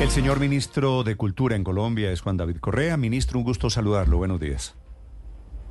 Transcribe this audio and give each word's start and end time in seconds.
El 0.00 0.10
señor 0.10 0.40
ministro 0.40 1.04
de 1.04 1.14
Cultura 1.16 1.54
en 1.54 1.62
Colombia 1.62 2.10
es 2.10 2.20
Juan 2.20 2.36
David 2.36 2.56
Correa. 2.56 2.96
Ministro, 2.96 3.38
un 3.38 3.44
gusto 3.44 3.70
saludarlo. 3.70 4.18
Buenos 4.18 4.40
días. 4.40 4.76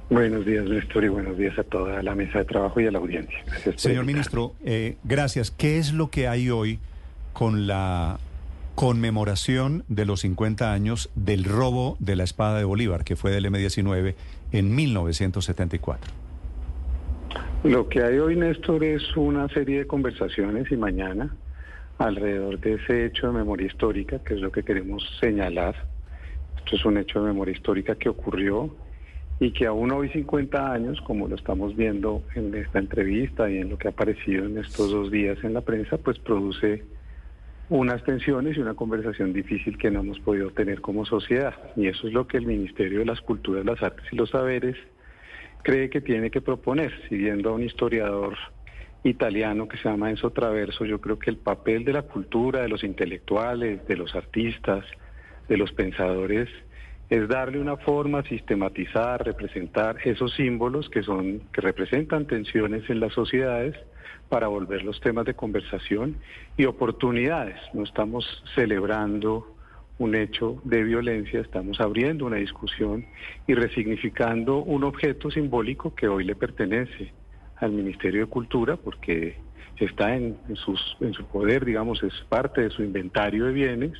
Buenos 0.09 0.45
días, 0.45 0.66
Néstor, 0.66 1.04
y 1.04 1.09
buenos 1.09 1.38
días 1.38 1.58
a 1.59 1.64
toda 1.64 2.02
la 2.02 2.16
mesa 2.16 2.40
de 2.40 2.45
trabajo 2.45 2.80
y 2.80 2.88
a 2.88 2.91
la 2.91 3.00
audiencia. 3.00 3.38
Gracias 3.45 3.81
Señor 3.81 4.05
ministro, 4.05 4.54
eh, 4.64 4.98
gracias. 5.04 5.52
¿Qué 5.52 5.78
es 5.78 5.94
lo 5.94 6.09
que 6.09 6.28
hay 6.28 6.50
hoy 6.50 6.80
con 7.34 7.67
la 7.67 8.20
conmemoración 8.76 9.84
de 9.88 10.05
los 10.05 10.22
50 10.22 10.72
años 10.72 11.09
del 11.16 11.44
robo 11.44 11.98
de 12.00 12.16
la 12.16 12.23
espada 12.23 12.58
de 12.58 12.64
Bolívar, 12.64 13.03
que 13.03 13.16
fue 13.16 13.31
del 13.31 13.45
M-19 13.45 14.16
en 14.52 14.76
1974? 14.76 16.12
Lo 17.64 17.88
que 17.88 18.03
hay 18.03 18.17
hoy, 18.20 18.36
Néstor, 18.36 18.84
es 18.84 19.03
una 19.16 19.48
serie 19.50 19.80
de 19.80 19.88
conversaciones 19.88 20.72
y 20.72 20.78
mañana 20.78 21.36
alrededor 21.98 22.60
de 22.60 22.74
ese 22.76 23.06
hecho 23.06 23.28
de 23.28 23.34
memoria 23.34 23.68
histórica, 23.68 24.20
que 24.20 24.36
es 24.36 24.42
lo 24.42 24.52
que 24.52 24.64
queremos 24.64 25.04
señalar. 25.20 25.76
Esto 26.58 26.76
es 26.76 26.86
un 26.86 26.98
hecho 26.98 27.20
de 27.20 27.28
memoria 27.28 27.54
histórica 27.54 27.95
que 27.95 28.09
ocurrió 28.09 28.73
y 29.40 29.52
que 29.52 29.66
aún 29.66 29.92
hoy, 29.92 30.09
50 30.09 30.72
años, 30.72 31.02
como 31.02 31.28
lo 31.28 31.36
estamos 31.36 31.76
viendo 31.76 32.23
en 32.36 32.54
esta 32.56 32.80
entrevista 32.80 33.50
y 33.50 33.58
en 33.58 33.70
lo 33.70 33.78
que 33.78 33.88
ha 33.88 33.92
aparecido 33.92 34.45
en 34.45 34.58
estos 34.58 34.92
dos 34.92 35.12
días 35.12 35.38
en 35.44 35.54
la 35.54 35.62
prensa, 35.62 35.98
pues 35.98 36.20
produce 36.20 36.84
unas 37.70 38.04
tensiones 38.04 38.58
y 38.58 38.62
una 38.62 38.73
conversación 38.73 39.34
difícil 39.34 39.78
que 39.78 39.89
no 39.89 40.02
hemos 40.02 40.20
podido 40.20 40.52
tener 40.52 40.82
como 40.82 41.06
sociedad. 41.06 41.56
Y 41.76 41.88
eso 41.88 42.08
es 42.08 42.14
lo 42.14 42.28
que 42.28 42.38
el 42.38 42.45
Ministerio 42.45 43.00
de 43.00 43.06
las 43.06 43.22
Culturas, 43.22 43.66
las 43.66 43.82
Artes 43.82 44.06
y 44.12 44.16
los 44.16 44.30
Saberes 44.30 44.78
cree 45.64 45.89
que 45.89 46.02
tiene 46.02 46.30
que 46.30 46.42
proponer. 46.42 46.94
Siguiendo 47.10 47.50
a 47.50 47.54
un 47.54 47.64
historiador 47.64 48.38
italiano 49.04 49.68
que 49.68 49.78
se 49.78 49.90
llama 49.90 50.09
Enzo 50.09 50.32
Traverso, 50.32 50.86
yo 50.86 51.02
creo 51.02 51.20
que 51.20 51.30
el 51.30 51.38
papel 51.38 51.84
de 51.84 51.94
la 51.94 52.04
cultura, 52.04 52.62
de 52.62 52.70
los 52.70 52.84
intelectuales, 52.84 53.86
de 53.88 53.98
los 53.98 54.16
artistas, 54.16 54.86
de 55.48 55.58
los 55.58 55.72
pensadores, 55.73 56.50
es 57.10 57.28
darle 57.28 57.60
una 57.60 57.78
forma, 57.78 58.23
sistematizar, 58.23 59.23
representar 59.26 59.98
esos 60.06 60.34
símbolos 60.34 60.90
que 60.90 61.04
son 61.04 61.42
que 61.52 61.62
representan 61.62 62.26
tensiones 62.26 62.90
en 62.90 63.00
las 63.00 63.14
sociedades 63.14 63.76
para 64.30 64.48
volver 64.48 64.84
los 64.84 65.00
temas 65.02 65.26
de 65.26 65.34
conversación 65.34 66.17
y 66.58 66.66
oportunidades. 66.66 67.58
No 67.73 67.84
estamos 67.84 68.44
celebrando 68.56 69.48
un 70.00 70.16
hecho 70.16 70.60
de 70.64 70.84
violencia, 70.84 71.42
estamos 71.42 71.80
abriendo 71.80 72.26
una 72.26 72.38
discusión 72.38 73.06
y 73.48 73.54
resignificando 73.54 74.58
un 74.58 74.84
objeto 74.86 75.30
simbólico 75.30 75.94
que 75.94 76.08
hoy 76.08 76.23
le 76.23 76.36
pertenece 76.36 77.12
al 77.64 77.72
Ministerio 77.72 78.22
de 78.22 78.28
Cultura 78.28 78.75
porque 78.75 79.38
está 79.78 80.16
en, 80.16 80.38
en 80.47 80.56
sus, 80.56 80.97
en 81.00 81.14
su 81.14 81.25
poder, 81.25 81.66
digamos, 81.66 82.03
es 82.03 82.14
parte 82.30 82.61
de 82.61 82.70
su 82.70 82.83
inventario 82.83 83.45
de 83.45 83.53
bienes 83.53 83.94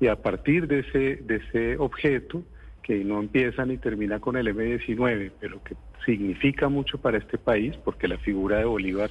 y 0.00 0.06
a 0.06 0.16
partir 0.16 0.66
de 0.66 0.80
ese, 0.80 1.16
de 1.16 1.36
ese 1.36 1.76
objeto 1.78 2.42
que 2.82 3.04
no 3.04 3.20
empieza 3.20 3.64
ni 3.66 3.76
termina 3.76 4.20
con 4.20 4.36
el 4.36 4.48
M-19, 4.48 5.32
pero 5.40 5.62
que 5.62 5.76
significa 6.06 6.68
mucho 6.68 6.98
para 6.98 7.18
este 7.18 7.36
país 7.36 7.76
porque 7.84 8.08
la 8.08 8.18
figura 8.18 8.58
de 8.58 8.64
Bolívar 8.64 9.10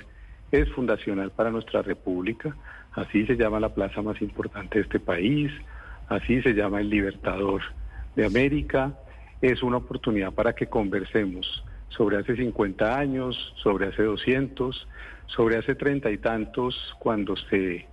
es 0.51 0.69
fundacional 0.72 1.31
para 1.31 1.51
nuestra 1.51 1.81
república, 1.81 2.56
así 2.94 3.25
se 3.25 3.35
llama 3.35 3.59
la 3.59 3.73
plaza 3.73 4.01
más 4.01 4.22
importante 4.22 4.79
de 4.79 4.83
este 4.85 5.00
país, 5.00 5.51
así 6.07 6.41
se 6.41 6.53
llama 6.53 6.79
el 6.79 6.89
Libertador 6.89 7.62
de 8.16 8.25
América, 8.25 8.97
es 9.41 9.62
una 9.62 9.78
oportunidad 9.78 10.33
para 10.33 10.53
que 10.53 10.67
conversemos 10.67 11.63
sobre 11.90 12.18
hace 12.18 12.36
50 12.36 12.98
años, 12.98 13.53
sobre 13.62 13.88
hace 13.88 14.03
200, 14.03 14.88
sobre 15.28 15.58
hace 15.58 15.75
treinta 15.75 16.12
y 16.12 16.18
tantos, 16.18 16.75
cuando 17.00 17.36
se 17.36 17.86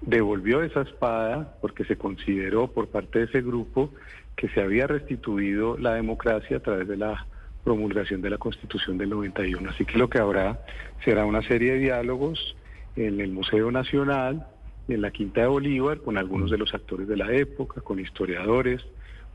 devolvió 0.00 0.62
esa 0.62 0.82
espada, 0.82 1.56
porque 1.60 1.84
se 1.84 1.96
consideró 1.96 2.68
por 2.68 2.88
parte 2.88 3.20
de 3.20 3.24
ese 3.26 3.42
grupo 3.42 3.92
que 4.36 4.48
se 4.48 4.62
había 4.62 4.86
restituido 4.86 5.76
la 5.78 5.94
democracia 5.94 6.58
a 6.58 6.60
través 6.60 6.88
de 6.88 6.96
la 6.96 7.26
promulgación 7.64 8.22
de 8.22 8.30
la 8.30 8.38
Constitución 8.38 8.96
del 8.96 9.10
91. 9.10 9.70
Así 9.70 9.84
que 9.84 9.98
lo 9.98 10.08
que 10.08 10.18
habrá 10.18 10.60
será 11.04 11.26
una 11.26 11.42
serie 11.42 11.72
de 11.72 11.78
diálogos 11.78 12.56
en 12.96 13.20
el 13.20 13.30
Museo 13.32 13.70
Nacional, 13.70 14.46
en 14.88 15.02
la 15.02 15.10
Quinta 15.10 15.42
de 15.42 15.46
Bolívar, 15.46 15.98
con 15.98 16.16
algunos 16.16 16.50
de 16.50 16.58
los 16.58 16.72
actores 16.72 17.06
de 17.06 17.16
la 17.16 17.32
época, 17.32 17.80
con 17.82 18.00
historiadores, 18.00 18.84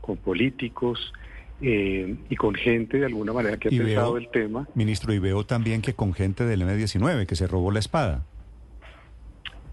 con 0.00 0.16
políticos 0.16 1.12
eh, 1.62 2.14
y 2.28 2.36
con 2.36 2.54
gente 2.54 2.98
de 2.98 3.06
alguna 3.06 3.32
manera 3.32 3.56
que 3.56 3.68
ha 3.68 3.72
Y 3.74 3.78
pensado 3.78 4.14
veo- 4.14 4.18
el 4.22 4.28
tema. 4.30 4.68
Ministro, 4.74 5.12
y 5.14 5.18
veo 5.18 5.44
también 5.46 5.80
que 5.82 5.94
con 5.94 6.12
gente 6.14 6.44
del 6.44 6.62
M-19 6.62 7.26
que 7.26 7.36
se 7.36 7.46
robó 7.46 7.70
la 7.70 7.78
espada. 7.78 8.24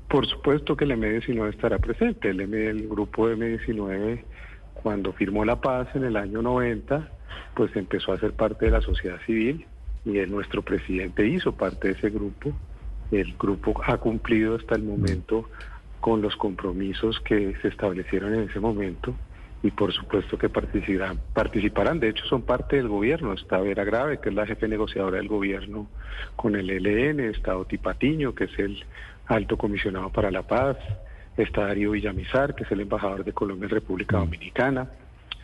Por 0.09 0.27
supuesto 0.27 0.75
que 0.77 0.85
el 0.85 0.91
M19 0.91 1.49
estará 1.49 1.79
presente. 1.79 2.29
El, 2.29 2.41
M, 2.41 2.65
el 2.67 2.87
grupo 2.87 3.27
M19, 3.29 4.21
cuando 4.75 5.11
firmó 5.13 5.43
la 5.43 5.59
paz 5.59 5.87
en 5.95 6.03
el 6.03 6.17
año 6.17 6.41
90, 6.41 7.09
pues 7.55 7.75
empezó 7.75 8.13
a 8.13 8.19
ser 8.19 8.33
parte 8.33 8.65
de 8.65 8.71
la 8.71 8.81
sociedad 8.81 9.17
civil 9.25 9.65
y 10.05 10.17
el, 10.19 10.29
nuestro 10.29 10.61
presidente 10.61 11.27
hizo 11.27 11.53
parte 11.53 11.87
de 11.89 11.93
ese 11.95 12.09
grupo. 12.11 12.53
El 13.11 13.33
grupo 13.37 13.73
ha 13.85 13.97
cumplido 13.97 14.55
hasta 14.55 14.75
el 14.75 14.83
momento 14.83 15.49
con 15.99 16.21
los 16.21 16.35
compromisos 16.35 17.19
que 17.21 17.55
se 17.61 17.69
establecieron 17.69 18.33
en 18.35 18.49
ese 18.49 18.59
momento 18.59 19.15
y 19.63 19.71
por 19.71 19.93
supuesto 19.93 20.37
que 20.37 20.49
participarán. 20.49 21.19
participarán. 21.33 21.99
De 21.99 22.09
hecho, 22.09 22.25
son 22.25 22.41
parte 22.41 22.75
del 22.75 22.89
gobierno. 22.89 23.33
Está 23.33 23.59
Vera 23.59 23.85
Grave, 23.85 24.19
que 24.19 24.29
es 24.29 24.35
la 24.35 24.45
jefe 24.45 24.67
negociadora 24.67 25.17
del 25.17 25.29
gobierno 25.29 25.87
con 26.35 26.55
el 26.57 26.69
ELN, 26.69 27.21
está 27.21 27.57
Oti 27.57 27.77
Patiño, 27.77 28.35
que 28.35 28.43
es 28.43 28.59
el 28.59 28.83
alto 29.27 29.57
comisionado 29.57 30.09
para 30.09 30.29
la 30.31 30.43
paz, 30.43 30.75
está 31.37 31.61
Darío 31.67 31.91
Villamizar, 31.91 32.55
que 32.55 32.63
es 32.63 32.71
el 32.71 32.81
embajador 32.81 33.23
de 33.23 33.31
Colombia 33.31 33.65
en 33.65 33.71
República 33.71 34.17
Dominicana, 34.17 34.89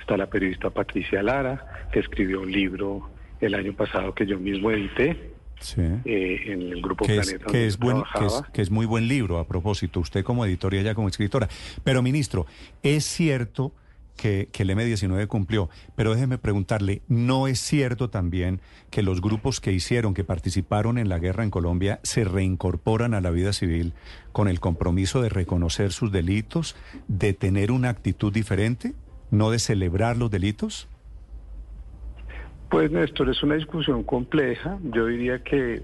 está 0.01 0.17
la 0.17 0.27
periodista 0.27 0.69
Patricia 0.69 1.23
Lara, 1.23 1.87
que 1.91 1.99
escribió 1.99 2.41
un 2.41 2.51
libro 2.51 3.09
el 3.39 3.55
año 3.55 3.71
pasado 3.73 4.13
que 4.13 4.25
yo 4.25 4.37
mismo 4.37 4.69
edité 4.69 5.31
Sí. 5.61 5.81
eh, 6.05 6.41
en 6.45 6.61
el 6.71 6.81
grupo 6.81 7.05
que 7.05 7.17
es, 7.17 7.27
Planeta 7.27 7.51
que 7.51 7.67
es 7.67 7.77
buen, 7.77 8.03
que 8.17 8.25
es, 8.25 8.43
que 8.53 8.61
es 8.61 8.71
muy 8.71 8.85
buen 8.85 9.09
libro 9.09 9.39
a 9.39 9.45
propósito, 9.45 9.99
usted 9.99 10.23
como 10.23 10.45
editor 10.45 10.73
y 10.73 10.77
ella 10.77 10.95
como 10.95 11.09
escritora. 11.09 11.49
Pero 11.83 12.01
ministro, 12.01 12.45
es 12.81 13.03
cierto 13.03 13.73
que, 14.19 14.49
el 14.59 14.69
M19 14.69 15.27
cumplió, 15.27 15.69
pero 15.95 16.13
déjeme 16.13 16.37
preguntarle, 16.37 17.01
¿no 17.07 17.47
es 17.47 17.59
cierto 17.59 18.09
también 18.09 18.59
que 18.89 19.01
los 19.01 19.21
grupos 19.21 19.61
que 19.61 19.71
hicieron, 19.71 20.13
que 20.13 20.25
participaron 20.25 20.97
en 20.97 21.07
la 21.07 21.19
guerra 21.19 21.43
en 21.43 21.51
Colombia, 21.51 21.99
se 22.03 22.25
reincorporan 22.25 23.13
a 23.13 23.21
la 23.21 23.31
vida 23.31 23.53
civil 23.53 23.93
con 24.33 24.49
el 24.49 24.59
compromiso 24.59 25.21
de 25.21 25.29
reconocer 25.29 25.93
sus 25.93 26.11
delitos, 26.11 26.75
de 27.07 27.33
tener 27.33 27.71
una 27.71 27.89
actitud 27.89 28.33
diferente, 28.33 28.93
no 29.31 29.51
de 29.51 29.59
celebrar 29.59 30.17
los 30.17 30.29
delitos? 30.29 30.89
Pues 32.69 32.91
Néstor, 32.91 33.29
es 33.29 33.41
una 33.41 33.55
discusión 33.55 34.03
compleja. 34.03 34.77
Yo 34.83 35.05
diría 35.05 35.41
que 35.43 35.83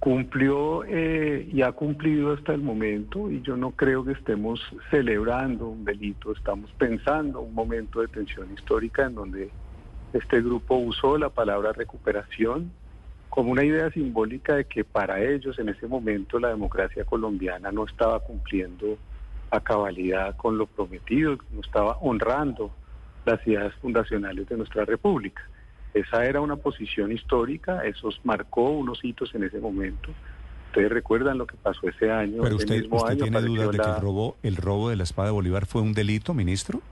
cumplió 0.00 0.84
eh, 0.84 1.48
y 1.52 1.62
ha 1.62 1.72
cumplido 1.72 2.32
hasta 2.32 2.54
el 2.54 2.62
momento 2.62 3.30
y 3.30 3.42
yo 3.42 3.56
no 3.56 3.72
creo 3.72 4.04
que 4.04 4.12
estemos 4.12 4.60
celebrando 4.90 5.68
un 5.68 5.84
delito, 5.84 6.32
estamos 6.32 6.70
pensando 6.78 7.40
un 7.40 7.54
momento 7.54 8.00
de 8.00 8.08
tensión 8.08 8.52
histórica 8.52 9.06
en 9.06 9.14
donde 9.16 9.50
este 10.12 10.40
grupo 10.40 10.76
usó 10.76 11.18
la 11.18 11.30
palabra 11.30 11.72
recuperación 11.72 12.70
como 13.28 13.50
una 13.50 13.64
idea 13.64 13.90
simbólica 13.90 14.54
de 14.54 14.64
que 14.64 14.84
para 14.84 15.22
ellos 15.22 15.58
en 15.58 15.68
ese 15.68 15.86
momento 15.86 16.38
la 16.38 16.48
democracia 16.48 17.04
colombiana 17.04 17.72
no 17.72 17.84
estaba 17.84 18.20
cumpliendo 18.20 18.96
a 19.50 19.60
cabalidad 19.60 20.36
con 20.36 20.58
lo 20.58 20.66
prometido, 20.66 21.38
no 21.52 21.60
estaba 21.60 21.98
honrando 22.00 22.70
las 23.24 23.44
ideas 23.46 23.74
fundacionales 23.74 24.48
de 24.48 24.56
nuestra 24.56 24.84
república. 24.84 25.42
Esa 25.94 26.24
era 26.24 26.40
una 26.40 26.56
posición 26.56 27.12
histórica, 27.12 27.84
eso 27.84 28.10
marcó 28.24 28.70
unos 28.70 29.04
hitos 29.04 29.34
en 29.34 29.44
ese 29.44 29.58
momento. 29.58 30.10
Ustedes 30.66 30.90
recuerdan 30.90 31.38
lo 31.38 31.46
que 31.46 31.56
pasó 31.56 31.88
ese 31.88 32.10
año. 32.10 32.42
Pero 32.42 32.56
usted, 32.56 32.80
mismo 32.82 32.96
usted 32.96 33.12
año 33.12 33.22
tiene 33.22 33.40
dudas 33.40 33.70
de 33.70 33.78
que 33.78 33.88
el 33.88 34.00
robo, 34.00 34.36
el 34.42 34.56
robo 34.56 34.90
de 34.90 34.96
la 34.96 35.02
espada 35.04 35.28
de 35.28 35.32
Bolívar 35.32 35.66
fue 35.66 35.80
un 35.82 35.94
delito, 35.94 36.34
ministro? 36.34 36.82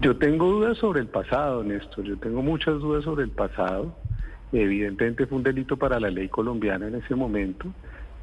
Yo 0.00 0.16
tengo 0.16 0.46
dudas 0.50 0.76
sobre 0.76 1.00
el 1.00 1.06
pasado, 1.06 1.64
Néstor. 1.64 2.04
Yo 2.04 2.18
tengo 2.18 2.42
muchas 2.42 2.74
dudas 2.74 3.04
sobre 3.04 3.24
el 3.24 3.30
pasado. 3.30 3.96
Evidentemente 4.52 5.26
fue 5.26 5.38
un 5.38 5.44
delito 5.44 5.76
para 5.76 5.98
la 5.98 6.10
ley 6.10 6.28
colombiana 6.28 6.86
en 6.86 6.96
ese 6.96 7.14
momento, 7.14 7.72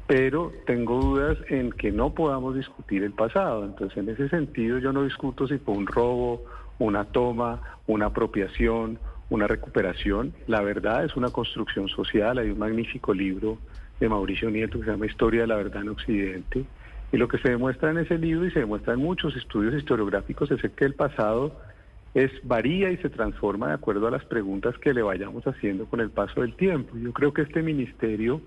pero 0.06 0.52
tengo 0.66 1.00
dudas 1.00 1.36
en 1.48 1.72
que 1.72 1.90
no 1.90 2.14
podamos 2.14 2.54
discutir 2.54 3.02
el 3.02 3.12
pasado. 3.12 3.64
Entonces, 3.64 3.98
en 3.98 4.08
ese 4.08 4.28
sentido, 4.28 4.78
yo 4.78 4.92
no 4.92 5.02
discuto 5.02 5.48
si 5.48 5.58
fue 5.58 5.74
un 5.74 5.86
robo, 5.86 6.44
una 6.78 7.04
toma, 7.04 7.60
una 7.86 8.06
apropiación, 8.06 8.98
una 9.34 9.46
recuperación. 9.46 10.32
La 10.46 10.62
verdad 10.62 11.04
es 11.04 11.16
una 11.16 11.30
construcción 11.30 11.88
social. 11.88 12.38
Hay 12.38 12.50
un 12.50 12.58
magnífico 12.58 13.12
libro 13.12 13.58
de 14.00 14.08
Mauricio 14.08 14.50
Nieto 14.50 14.78
que 14.78 14.86
se 14.86 14.90
llama 14.92 15.06
Historia 15.06 15.42
de 15.42 15.46
la 15.48 15.56
Verdad 15.56 15.82
en 15.82 15.88
Occidente. 15.88 16.64
Y 17.12 17.16
lo 17.16 17.28
que 17.28 17.38
se 17.38 17.50
demuestra 17.50 17.90
en 17.90 17.98
ese 17.98 18.18
libro 18.18 18.46
y 18.46 18.50
se 18.50 18.60
demuestra 18.60 18.94
en 18.94 19.00
muchos 19.00 19.36
estudios 19.36 19.74
historiográficos 19.74 20.50
es 20.50 20.62
que 20.72 20.84
el 20.84 20.94
pasado 20.94 21.60
es 22.14 22.30
varía 22.44 22.90
y 22.90 22.96
se 22.98 23.10
transforma 23.10 23.68
de 23.68 23.74
acuerdo 23.74 24.06
a 24.06 24.10
las 24.10 24.24
preguntas 24.24 24.78
que 24.78 24.94
le 24.94 25.02
vayamos 25.02 25.46
haciendo 25.46 25.86
con 25.86 26.00
el 26.00 26.10
paso 26.10 26.40
del 26.40 26.54
tiempo. 26.54 26.96
Yo 26.96 27.12
creo 27.12 27.32
que 27.32 27.42
este 27.42 27.62
ministerio 27.62 28.40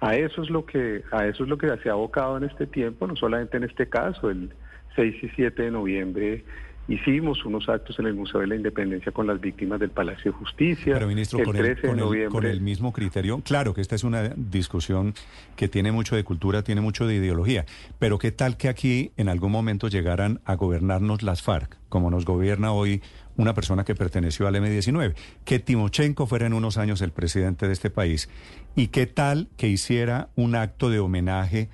a 0.00 0.14
eso 0.14 0.42
es 0.42 0.50
lo 0.50 0.64
que 0.64 1.02
a 1.10 1.26
eso 1.26 1.42
es 1.42 1.48
lo 1.48 1.58
que 1.58 1.74
se 1.78 1.88
ha 1.88 1.92
abocado 1.92 2.36
en 2.36 2.44
este 2.44 2.66
tiempo, 2.66 3.06
no 3.06 3.16
solamente 3.16 3.56
en 3.56 3.64
este 3.64 3.88
caso, 3.88 4.30
el 4.30 4.50
6 4.94 5.24
y 5.24 5.28
7 5.30 5.62
de 5.62 5.70
noviembre 5.70 6.44
hicimos 6.88 7.44
unos 7.44 7.68
actos 7.68 7.98
en 7.98 8.06
el 8.06 8.14
Museo 8.14 8.40
de 8.40 8.46
la 8.46 8.56
Independencia 8.56 9.12
con 9.12 9.26
las 9.26 9.40
víctimas 9.40 9.78
del 9.78 9.90
Palacio 9.90 10.32
de 10.32 10.38
Justicia. 10.38 10.94
Pero 10.94 11.06
ministro, 11.06 11.44
con, 11.44 11.54
el, 11.56 12.28
con 12.28 12.46
el 12.46 12.60
mismo 12.62 12.92
criterio, 12.92 13.40
claro 13.44 13.74
que 13.74 13.82
esta 13.82 13.94
es 13.94 14.04
una 14.04 14.30
discusión 14.30 15.14
que 15.54 15.68
tiene 15.68 15.92
mucho 15.92 16.16
de 16.16 16.24
cultura, 16.24 16.62
tiene 16.62 16.80
mucho 16.80 17.06
de 17.06 17.16
ideología, 17.16 17.66
pero 17.98 18.18
¿qué 18.18 18.32
tal 18.32 18.56
que 18.56 18.68
aquí 18.68 19.12
en 19.18 19.28
algún 19.28 19.52
momento 19.52 19.88
llegaran 19.88 20.40
a 20.46 20.54
gobernarnos 20.54 21.22
las 21.22 21.42
FARC, 21.42 21.76
como 21.90 22.10
nos 22.10 22.24
gobierna 22.24 22.72
hoy 22.72 23.02
una 23.36 23.54
persona 23.54 23.84
que 23.84 23.94
perteneció 23.94 24.48
al 24.48 24.56
M-19, 24.56 25.14
que 25.44 25.58
Timochenko 25.58 26.26
fuera 26.26 26.46
en 26.46 26.54
unos 26.54 26.78
años 26.78 27.02
el 27.02 27.12
presidente 27.12 27.66
de 27.66 27.72
este 27.74 27.90
país, 27.90 28.30
y 28.74 28.88
qué 28.88 29.06
tal 29.06 29.48
que 29.56 29.68
hiciera 29.68 30.30
un 30.36 30.54
acto 30.54 30.88
de 30.88 31.00
homenaje 31.00 31.68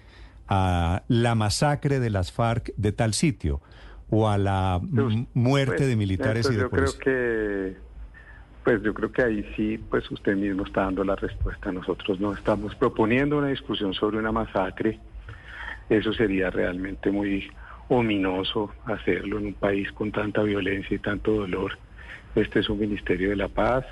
a 0.49 1.05
la 1.08 1.34
masacre 1.34 2.00
de 2.00 2.11
las 2.11 2.32
FARC 2.32 2.75
de 2.76 2.93
tal 2.93 3.14
sitio, 3.14 3.62
o 4.10 4.28
a 4.28 4.38
la 4.38 4.80
muerte 5.34 5.76
pues, 5.78 5.88
de 5.88 5.96
militares 5.96 6.48
y 6.50 6.54
de 6.54 6.60
yo 6.60 6.70
creo 6.70 6.98
que 6.98 7.76
pues 8.62 8.82
yo 8.82 8.94
creo 8.94 9.12
que 9.12 9.22
ahí 9.22 9.52
sí 9.56 9.78
pues 9.90 10.10
usted 10.10 10.36
mismo 10.36 10.64
está 10.64 10.82
dando 10.82 11.04
la 11.04 11.16
respuesta 11.16 11.72
nosotros 11.72 12.20
no 12.20 12.32
estamos 12.32 12.74
proponiendo 12.74 13.38
una 13.38 13.48
discusión 13.48 13.94
sobre 13.94 14.18
una 14.18 14.32
masacre 14.32 15.00
eso 15.88 16.12
sería 16.12 16.50
realmente 16.50 17.10
muy 17.10 17.50
ominoso 17.88 18.70
hacerlo 18.86 19.38
en 19.38 19.46
un 19.46 19.54
país 19.54 19.90
con 19.92 20.10
tanta 20.10 20.42
violencia 20.42 20.94
y 20.94 20.98
tanto 20.98 21.32
dolor. 21.32 21.78
Este 22.34 22.60
es 22.60 22.68
un 22.68 22.80
Ministerio 22.80 23.30
de 23.30 23.36
la 23.36 23.48
Paz. 23.48 23.84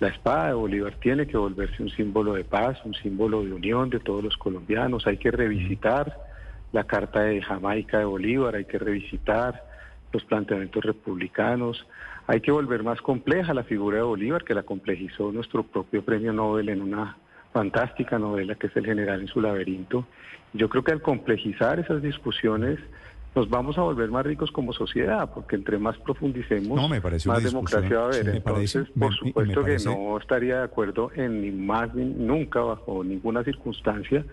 La 0.00 0.08
espada 0.08 0.48
de 0.48 0.54
Bolívar 0.54 0.94
tiene 0.94 1.26
que 1.26 1.36
volverse 1.36 1.82
un 1.82 1.90
símbolo 1.90 2.32
de 2.32 2.44
paz, 2.44 2.78
un 2.84 2.94
símbolo 2.94 3.44
de 3.44 3.52
unión 3.52 3.90
de 3.90 4.00
todos 4.00 4.24
los 4.24 4.36
colombianos. 4.38 5.06
Hay 5.06 5.18
que 5.18 5.30
revisitar 5.30 6.16
la 6.72 6.84
Carta 6.84 7.20
de 7.22 7.42
Jamaica 7.42 7.98
de 7.98 8.04
Bolívar, 8.04 8.54
hay 8.54 8.64
que 8.64 8.78
revisitar 8.78 9.64
los 10.12 10.24
planteamientos 10.24 10.84
republicanos. 10.84 11.86
Hay 12.26 12.40
que 12.40 12.52
volver 12.52 12.82
más 12.82 13.00
compleja 13.00 13.54
la 13.54 13.64
figura 13.64 13.98
de 13.98 14.02
Bolívar, 14.02 14.44
que 14.44 14.54
la 14.54 14.62
complejizó 14.62 15.32
nuestro 15.32 15.62
propio 15.62 16.04
premio 16.04 16.32
Nobel 16.32 16.68
en 16.68 16.82
una 16.82 17.16
fantástica 17.52 18.18
novela 18.18 18.54
que 18.54 18.68
es 18.68 18.76
El 18.76 18.86
General 18.86 19.20
en 19.20 19.26
su 19.26 19.40
laberinto. 19.40 20.06
Yo 20.52 20.68
creo 20.68 20.84
que 20.84 20.92
al 20.92 21.02
complejizar 21.02 21.80
esas 21.80 22.02
discusiones 22.02 22.78
nos 23.34 23.48
vamos 23.48 23.78
a 23.78 23.82
volver 23.82 24.10
más 24.10 24.26
ricos 24.26 24.50
como 24.50 24.72
sociedad, 24.72 25.30
porque 25.32 25.54
entre 25.54 25.78
más 25.78 25.96
profundicemos, 25.98 26.90
más 27.26 27.44
democracia 27.44 27.98
va 27.98 28.04
a 28.04 28.06
haber. 28.06 28.28
Entonces, 28.28 28.88
por 28.98 29.14
supuesto 29.14 29.64
que 29.64 29.76
no 29.84 30.18
estaría 30.18 30.58
de 30.58 30.64
acuerdo 30.64 31.12
en 31.14 31.40
ni 31.40 31.50
más 31.52 31.94
ni 31.94 32.04
nunca, 32.04 32.60
bajo 32.60 33.04
ninguna 33.04 33.44
circunstancia, 33.44 34.24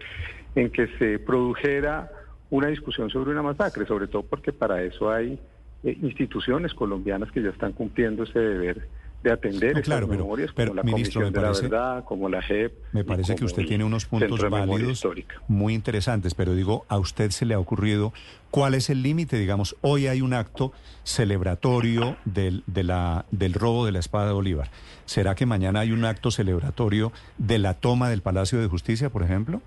en 0.56 0.72
que 0.72 0.88
se 0.98 1.20
produjera 1.20 2.12
una 2.50 2.68
discusión 2.68 3.10
sobre 3.10 3.32
una 3.32 3.42
masacre, 3.42 3.86
sobre 3.86 4.08
todo 4.08 4.24
porque 4.24 4.54
para 4.54 4.82
eso 4.84 5.12
hay 5.12 5.40
eh, 5.84 5.98
instituciones 6.02 6.74
colombianas 6.74 7.32
que 7.32 7.42
ya 7.42 7.50
están 7.50 7.74
cumpliendo 7.74 8.24
ese 8.24 8.40
deber 8.40 8.88
de 9.24 9.32
atender 9.32 9.76
no, 9.76 9.82
claro, 9.82 10.08
pero, 10.08 10.24
memorias 10.24 10.52
pero, 10.56 10.72
como 10.72 10.76
la 10.76 10.84
ministro, 10.84 11.22
Comisión 11.22 11.34
de 11.34 11.48
la 11.48 11.62
Verdad, 11.62 12.04
como 12.04 12.30
la 12.30 12.42
JEP. 12.42 12.74
Me 12.94 13.04
parece 13.04 13.36
que 13.36 13.46
usted 13.46 13.66
tiene 13.66 13.84
unos 13.84 14.06
puntos 14.06 14.48
válidos 14.50 15.06
muy 15.48 15.74
interesantes, 15.74 16.36
pero 16.36 16.54
digo, 16.54 16.86
a 16.88 16.98
usted 16.98 17.32
se 17.32 17.46
le 17.46 17.54
ha 17.54 17.60
ocurrido 17.60 18.14
cuál 18.52 18.76
es 18.76 18.90
el 18.90 19.02
límite, 19.02 19.38
digamos, 19.38 19.76
hoy 19.82 20.08
hay 20.08 20.22
un 20.22 20.34
acto 20.34 20.72
celebratorio 21.04 22.16
del, 22.26 22.64
de 22.68 22.84
la, 22.84 23.26
del 23.32 23.54
robo 23.54 23.86
de 23.86 23.92
la 23.92 24.00
espada 24.00 24.28
de 24.28 24.34
Bolívar. 24.34 24.70
¿Será 25.06 25.36
que 25.36 25.46
mañana 25.46 25.80
hay 25.82 25.92
un 25.92 26.06
acto 26.06 26.32
celebratorio 26.32 27.12
de 27.38 27.60
la 27.60 27.74
toma 27.74 28.10
del 28.10 28.22
Palacio 28.22 28.60
de 28.60 28.68
Justicia, 28.68 29.10
por 29.10 29.24
ejemplo? 29.24 29.62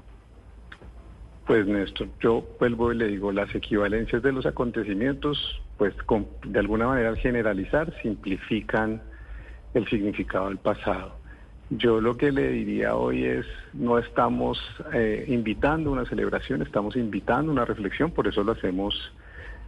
Pues 1.50 1.66
Néstor, 1.66 2.06
yo 2.20 2.46
vuelvo 2.60 2.92
y 2.92 2.96
le 2.96 3.08
digo, 3.08 3.32
las 3.32 3.52
equivalencias 3.52 4.22
de 4.22 4.30
los 4.30 4.46
acontecimientos, 4.46 5.60
pues 5.78 5.92
de 6.44 6.58
alguna 6.60 6.86
manera 6.86 7.08
al 7.08 7.16
generalizar, 7.16 7.92
simplifican 8.02 9.02
el 9.74 9.84
significado 9.88 10.46
del 10.46 10.58
pasado. 10.58 11.16
Yo 11.70 12.00
lo 12.00 12.16
que 12.16 12.30
le 12.30 12.50
diría 12.50 12.94
hoy 12.94 13.24
es, 13.24 13.46
no 13.72 13.98
estamos 13.98 14.60
eh, 14.92 15.24
invitando 15.26 15.90
una 15.90 16.04
celebración, 16.04 16.62
estamos 16.62 16.94
invitando 16.94 17.50
una 17.50 17.64
reflexión, 17.64 18.12
por 18.12 18.28
eso 18.28 18.44
lo 18.44 18.52
hacemos 18.52 18.94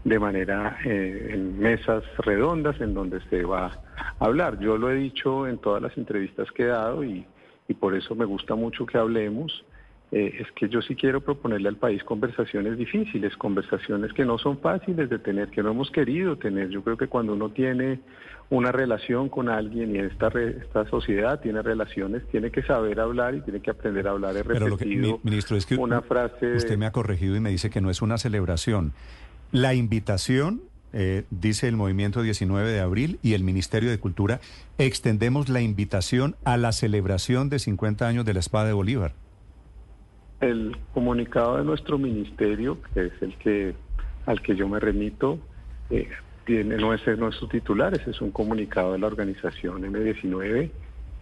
de 0.04 0.20
manera 0.20 0.78
eh, 0.84 1.30
en 1.32 1.58
mesas 1.58 2.04
redondas 2.18 2.80
en 2.80 2.94
donde 2.94 3.20
se 3.22 3.42
va 3.42 3.72
a 4.20 4.24
hablar. 4.24 4.60
Yo 4.60 4.78
lo 4.78 4.88
he 4.88 4.94
dicho 4.94 5.48
en 5.48 5.58
todas 5.58 5.82
las 5.82 5.98
entrevistas 5.98 6.48
que 6.52 6.62
he 6.62 6.66
dado 6.66 7.02
y, 7.02 7.26
y 7.66 7.74
por 7.74 7.96
eso 7.96 8.14
me 8.14 8.24
gusta 8.24 8.54
mucho 8.54 8.86
que 8.86 8.98
hablemos. 8.98 9.64
Eh, 10.12 10.40
es 10.40 10.52
que 10.52 10.68
yo 10.68 10.82
sí 10.82 10.94
quiero 10.94 11.22
proponerle 11.22 11.70
al 11.70 11.76
país 11.76 12.04
conversaciones 12.04 12.76
difíciles, 12.76 13.34
conversaciones 13.36 14.12
que 14.12 14.26
no 14.26 14.36
son 14.36 14.58
fáciles 14.58 15.08
de 15.08 15.18
tener, 15.18 15.48
que 15.48 15.62
no 15.62 15.70
hemos 15.70 15.90
querido 15.90 16.36
tener. 16.36 16.68
Yo 16.68 16.84
creo 16.84 16.98
que 16.98 17.08
cuando 17.08 17.32
uno 17.32 17.48
tiene 17.48 18.00
una 18.50 18.72
relación 18.72 19.30
con 19.30 19.48
alguien 19.48 19.96
y 19.96 20.00
esta, 20.00 20.28
esta 20.38 20.84
sociedad 20.90 21.40
tiene 21.40 21.62
relaciones, 21.62 22.26
tiene 22.30 22.50
que 22.50 22.62
saber 22.62 23.00
hablar 23.00 23.34
y 23.34 23.40
tiene 23.40 23.60
que 23.60 23.70
aprender 23.70 24.06
a 24.06 24.10
hablar. 24.10 24.36
He 24.36 24.44
Pero 24.44 24.68
lo 24.68 24.76
que, 24.76 24.84
ministro, 24.84 25.56
es 25.56 25.64
que 25.64 25.76
una 25.76 26.02
frase... 26.02 26.56
usted 26.56 26.76
me 26.76 26.84
ha 26.84 26.92
corregido 26.92 27.34
y 27.34 27.40
me 27.40 27.48
dice 27.48 27.70
que 27.70 27.80
no 27.80 27.88
es 27.88 28.02
una 28.02 28.18
celebración. 28.18 28.92
La 29.50 29.72
invitación, 29.72 30.60
eh, 30.92 31.24
dice 31.30 31.68
el 31.68 31.76
Movimiento 31.76 32.20
19 32.20 32.70
de 32.70 32.80
Abril 32.80 33.18
y 33.22 33.32
el 33.32 33.44
Ministerio 33.44 33.88
de 33.88 33.98
Cultura, 33.98 34.40
extendemos 34.76 35.48
la 35.48 35.62
invitación 35.62 36.36
a 36.44 36.58
la 36.58 36.72
celebración 36.72 37.48
de 37.48 37.58
50 37.58 38.06
años 38.06 38.26
de 38.26 38.34
la 38.34 38.40
espada 38.40 38.66
de 38.66 38.74
Bolívar. 38.74 39.14
El 40.42 40.76
comunicado 40.92 41.56
de 41.56 41.64
nuestro 41.64 41.98
ministerio, 41.98 42.78
que 42.92 43.06
es 43.06 43.12
el 43.22 43.36
que 43.36 43.74
al 44.26 44.42
que 44.42 44.56
yo 44.56 44.68
me 44.68 44.80
remito, 44.80 45.38
eh, 45.88 46.08
tiene, 46.44 46.76
no 46.78 46.92
es 46.92 47.06
nuestro 47.16 47.46
titular, 47.46 47.94
ese 47.94 48.10
es 48.10 48.20
un 48.20 48.32
comunicado 48.32 48.92
de 48.92 48.98
la 48.98 49.06
organización 49.06 49.82
M19 49.82 50.70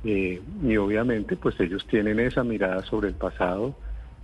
eh, 0.04 0.40
y 0.62 0.76
obviamente 0.78 1.36
pues 1.36 1.60
ellos 1.60 1.86
tienen 1.86 2.18
esa 2.18 2.44
mirada 2.44 2.82
sobre 2.84 3.08
el 3.08 3.14
pasado. 3.14 3.76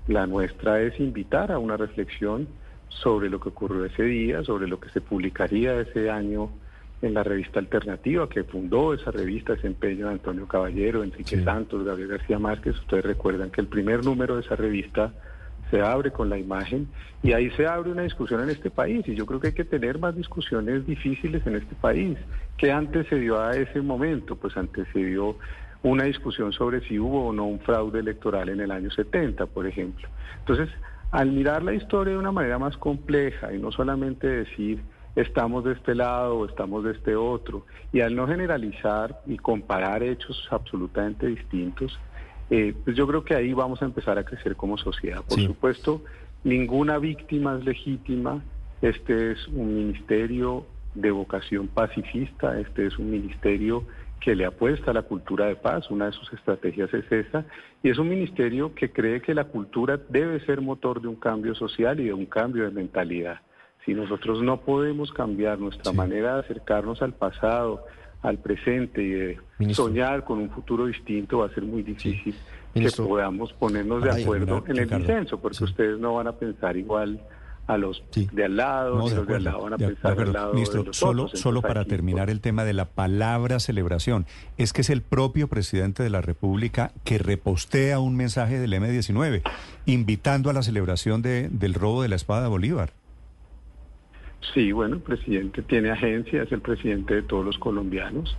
La 0.08 0.26
nuestra 0.26 0.80
es 0.80 0.98
invitar 0.98 1.52
a 1.52 1.58
una 1.58 1.76
reflexión 1.76 2.48
sobre 2.88 3.28
lo 3.28 3.38
que 3.38 3.50
ocurrió 3.50 3.84
ese 3.84 4.04
día, 4.04 4.42
sobre 4.44 4.66
lo 4.66 4.80
que 4.80 4.88
se 4.88 5.02
publicaría 5.02 5.78
ese 5.78 6.10
año 6.10 6.50
en 7.06 7.14
la 7.14 7.22
revista 7.22 7.58
alternativa 7.58 8.28
que 8.28 8.44
fundó 8.44 8.94
esa 8.94 9.10
revista, 9.10 9.54
ese 9.54 9.66
empeño 9.66 10.06
de 10.06 10.12
Antonio 10.12 10.46
Caballero, 10.46 11.02
Enrique 11.02 11.42
Santos, 11.42 11.84
Gabriel 11.84 12.10
García 12.10 12.38
Márquez. 12.38 12.76
Ustedes 12.78 13.04
recuerdan 13.04 13.50
que 13.50 13.60
el 13.60 13.66
primer 13.66 14.04
número 14.04 14.36
de 14.36 14.42
esa 14.42 14.56
revista 14.56 15.12
se 15.70 15.80
abre 15.80 16.12
con 16.12 16.28
la 16.28 16.38
imagen 16.38 16.88
y 17.22 17.32
ahí 17.32 17.50
se 17.52 17.66
abre 17.66 17.90
una 17.90 18.02
discusión 18.02 18.40
en 18.42 18.50
este 18.50 18.70
país 18.70 19.06
y 19.08 19.14
yo 19.14 19.26
creo 19.26 19.40
que 19.40 19.48
hay 19.48 19.54
que 19.54 19.64
tener 19.64 19.98
más 19.98 20.14
discusiones 20.14 20.86
difíciles 20.86 21.46
en 21.46 21.56
este 21.56 21.74
país. 21.74 22.16
¿Qué 22.56 22.70
antes 22.70 23.06
se 23.08 23.16
dio 23.16 23.40
a 23.40 23.56
ese 23.56 23.80
momento? 23.80 24.36
Pues 24.36 24.56
antes 24.56 24.86
se 24.92 25.00
dio 25.00 25.36
una 25.82 26.04
discusión 26.04 26.52
sobre 26.52 26.80
si 26.88 26.98
hubo 26.98 27.28
o 27.28 27.32
no 27.32 27.44
un 27.46 27.60
fraude 27.60 28.00
electoral 28.00 28.48
en 28.48 28.60
el 28.60 28.70
año 28.70 28.90
70, 28.90 29.46
por 29.46 29.66
ejemplo. 29.66 30.08
Entonces, 30.40 30.68
al 31.10 31.32
mirar 31.32 31.62
la 31.62 31.74
historia 31.74 32.12
de 32.12 32.18
una 32.18 32.32
manera 32.32 32.58
más 32.58 32.76
compleja 32.76 33.52
y 33.52 33.58
no 33.58 33.70
solamente 33.72 34.26
decir 34.26 34.80
estamos 35.16 35.64
de 35.64 35.72
este 35.72 35.94
lado 35.94 36.38
o 36.38 36.46
estamos 36.46 36.84
de 36.84 36.92
este 36.92 37.16
otro, 37.16 37.64
y 37.92 38.00
al 38.00 38.14
no 38.14 38.28
generalizar 38.28 39.20
y 39.26 39.38
comparar 39.38 40.02
hechos 40.02 40.46
absolutamente 40.50 41.26
distintos, 41.26 41.98
eh, 42.50 42.74
pues 42.84 42.96
yo 42.96 43.06
creo 43.06 43.24
que 43.24 43.34
ahí 43.34 43.52
vamos 43.52 43.82
a 43.82 43.86
empezar 43.86 44.18
a 44.18 44.24
crecer 44.24 44.54
como 44.54 44.78
sociedad. 44.78 45.22
Por 45.28 45.40
supuesto, 45.40 46.02
ninguna 46.44 46.98
víctima 46.98 47.56
es 47.58 47.64
legítima. 47.64 48.42
Este 48.82 49.32
es 49.32 49.48
un 49.48 49.74
ministerio 49.74 50.66
de 50.94 51.10
vocación 51.10 51.66
pacifista, 51.66 52.58
este 52.60 52.86
es 52.86 52.98
un 52.98 53.10
ministerio 53.10 53.84
que 54.20 54.34
le 54.34 54.44
apuesta 54.44 54.90
a 54.90 54.94
la 54.94 55.02
cultura 55.02 55.46
de 55.46 55.56
paz, 55.56 55.90
una 55.90 56.06
de 56.06 56.12
sus 56.12 56.32
estrategias 56.32 56.92
es 56.94 57.10
esa, 57.10 57.44
y 57.82 57.90
es 57.90 57.98
un 57.98 58.08
ministerio 58.08 58.74
que 58.74 58.90
cree 58.90 59.20
que 59.20 59.34
la 59.34 59.44
cultura 59.44 59.98
debe 60.08 60.40
ser 60.40 60.60
motor 60.60 61.00
de 61.00 61.08
un 61.08 61.16
cambio 61.16 61.54
social 61.54 62.00
y 62.00 62.04
de 62.04 62.12
un 62.12 62.26
cambio 62.26 62.64
de 62.64 62.70
mentalidad. 62.70 63.40
Si 63.86 63.94
nosotros 63.94 64.42
no 64.42 64.60
podemos 64.60 65.12
cambiar 65.12 65.58
nuestra 65.58 65.92
manera 65.92 66.34
de 66.34 66.40
acercarnos 66.40 67.00
al 67.02 67.14
pasado, 67.14 67.84
al 68.22 68.38
presente 68.38 69.02
y 69.02 69.10
de 69.10 69.38
Ministro. 69.58 69.86
soñar 69.86 70.24
con 70.24 70.38
un 70.40 70.50
futuro 70.50 70.86
distinto 70.86 71.38
va 71.38 71.46
a 71.46 71.50
ser 71.54 71.62
muy 71.62 71.82
difícil 71.82 72.34
Ministro. 72.74 73.04
que 73.04 73.08
podamos 73.08 73.52
ponernos 73.54 74.02
de 74.02 74.10
acuerdo 74.10 74.64
en 74.66 74.76
el 74.78 74.88
disenso, 74.88 75.38
porque 75.40 75.56
Sí. 75.58 75.64
ustedes 75.64 75.98
no 76.00 76.14
van 76.14 76.26
a 76.26 76.32
pensar 76.32 76.76
igual 76.76 77.20
a 77.68 77.76
los 77.78 78.02
Sí. 78.10 78.28
de 78.32 78.44
al 78.44 78.56
lado, 78.56 78.96
No, 78.98 79.08
de 79.08 79.14
los 79.16 79.26
de 79.26 79.34
al 79.36 79.44
lado 79.44 79.62
van 79.62 79.72
a 79.74 79.76
de- 79.76 79.86
de 79.86 79.92
pensar 79.94 80.20
al 80.20 80.32
lado 80.32 80.52
Ministro, 80.54 80.80
de 80.82 80.86
los 80.88 80.96
solo, 80.96 81.24
otros. 81.24 81.40
solo 81.40 81.62
para 81.62 81.80
aquí, 81.82 81.90
terminar 81.90 82.28
el 82.30 82.40
tema 82.40 82.64
de 82.64 82.72
la 82.72 82.84
palabra 82.86 83.60
celebración, 83.60 84.26
es 84.56 84.72
que 84.72 84.80
es 84.82 84.90
el 84.90 85.02
propio 85.02 85.46
presidente 85.48 86.02
de 86.02 86.10
la 86.10 86.20
República 86.20 86.92
que 87.04 87.18
repostea 87.18 87.98
un 88.00 88.16
mensaje 88.16 88.58
del 88.58 88.72
M-19 88.72 89.42
invitando 89.84 90.50
a 90.50 90.52
la 90.52 90.62
celebración 90.62 91.22
de- 91.22 91.48
del 91.50 91.74
robo 91.74 92.02
de 92.02 92.08
la 92.08 92.16
espada 92.16 92.42
de 92.42 92.48
Bolívar. 92.48 92.92
Sí, 94.54 94.72
bueno, 94.72 94.96
el 94.96 95.02
presidente 95.02 95.62
tiene 95.62 95.90
agencia, 95.90 96.42
es 96.42 96.52
el 96.52 96.60
presidente 96.60 97.14
de 97.14 97.22
todos 97.22 97.44
los 97.44 97.58
colombianos 97.58 98.36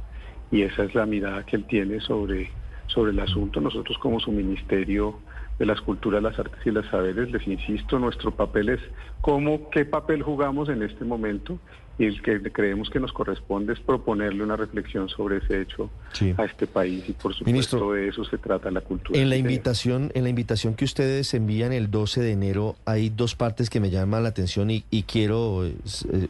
y 0.51 0.61
esa 0.61 0.83
es 0.83 0.95
la 0.95 1.05
mirada 1.05 1.45
que 1.45 1.57
él 1.57 1.65
tiene 1.65 1.99
sobre, 1.99 2.49
sobre 2.87 3.11
el 3.11 3.19
asunto. 3.19 3.59
Nosotros 3.59 3.97
como 3.97 4.19
su 4.19 4.31
Ministerio 4.31 5.19
de 5.59 5.65
las 5.65 5.81
Culturas, 5.81 6.23
las 6.23 6.37
Artes 6.39 6.59
y 6.65 6.71
los 6.71 6.85
Saberes, 6.87 7.31
les 7.31 7.47
insisto, 7.47 7.99
nuestro 7.99 8.31
papel 8.31 8.69
es 8.69 8.79
cómo, 9.21 9.69
qué 9.69 9.85
papel 9.85 10.21
jugamos 10.23 10.69
en 10.69 10.83
este 10.83 11.03
momento 11.03 11.59
y 11.99 12.05
el 12.05 12.21
que 12.21 12.39
creemos 12.51 12.89
que 12.89 12.99
nos 12.99 13.11
corresponde 13.11 13.73
es 13.73 13.79
proponerle 13.79 14.43
una 14.43 14.55
reflexión 14.55 15.09
sobre 15.09 15.37
ese 15.37 15.61
hecho 15.61 15.89
Sí. 16.13 16.33
a 16.37 16.45
este 16.45 16.67
país 16.67 17.03
y 17.07 17.13
por 17.13 17.33
supuesto 17.33 17.45
Ministro, 17.45 17.91
de 17.93 18.07
eso 18.07 18.23
se 18.23 18.37
trata 18.37 18.69
la 18.69 18.81
cultura. 18.81 19.19
En 19.19 19.29
la 19.29 19.35
invitación, 19.35 20.11
en 20.13 20.23
la 20.23 20.29
invitación 20.29 20.75
que 20.75 20.85
ustedes 20.85 21.33
envían 21.33 21.73
el 21.73 21.89
12 21.89 22.21
de 22.21 22.31
enero, 22.31 22.75
hay 22.85 23.09
dos 23.09 23.35
partes 23.35 23.69
que 23.69 23.79
me 23.79 23.89
llaman 23.89 24.21
la 24.23 24.29
atención 24.29 24.69
y, 24.69 24.83
y 24.91 25.03
quiero 25.03 25.65
eh, 25.65 25.73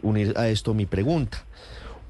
unir 0.03 0.33
a 0.37 0.47
esto 0.49 0.73
mi 0.73 0.85
pregunta. 0.85 1.43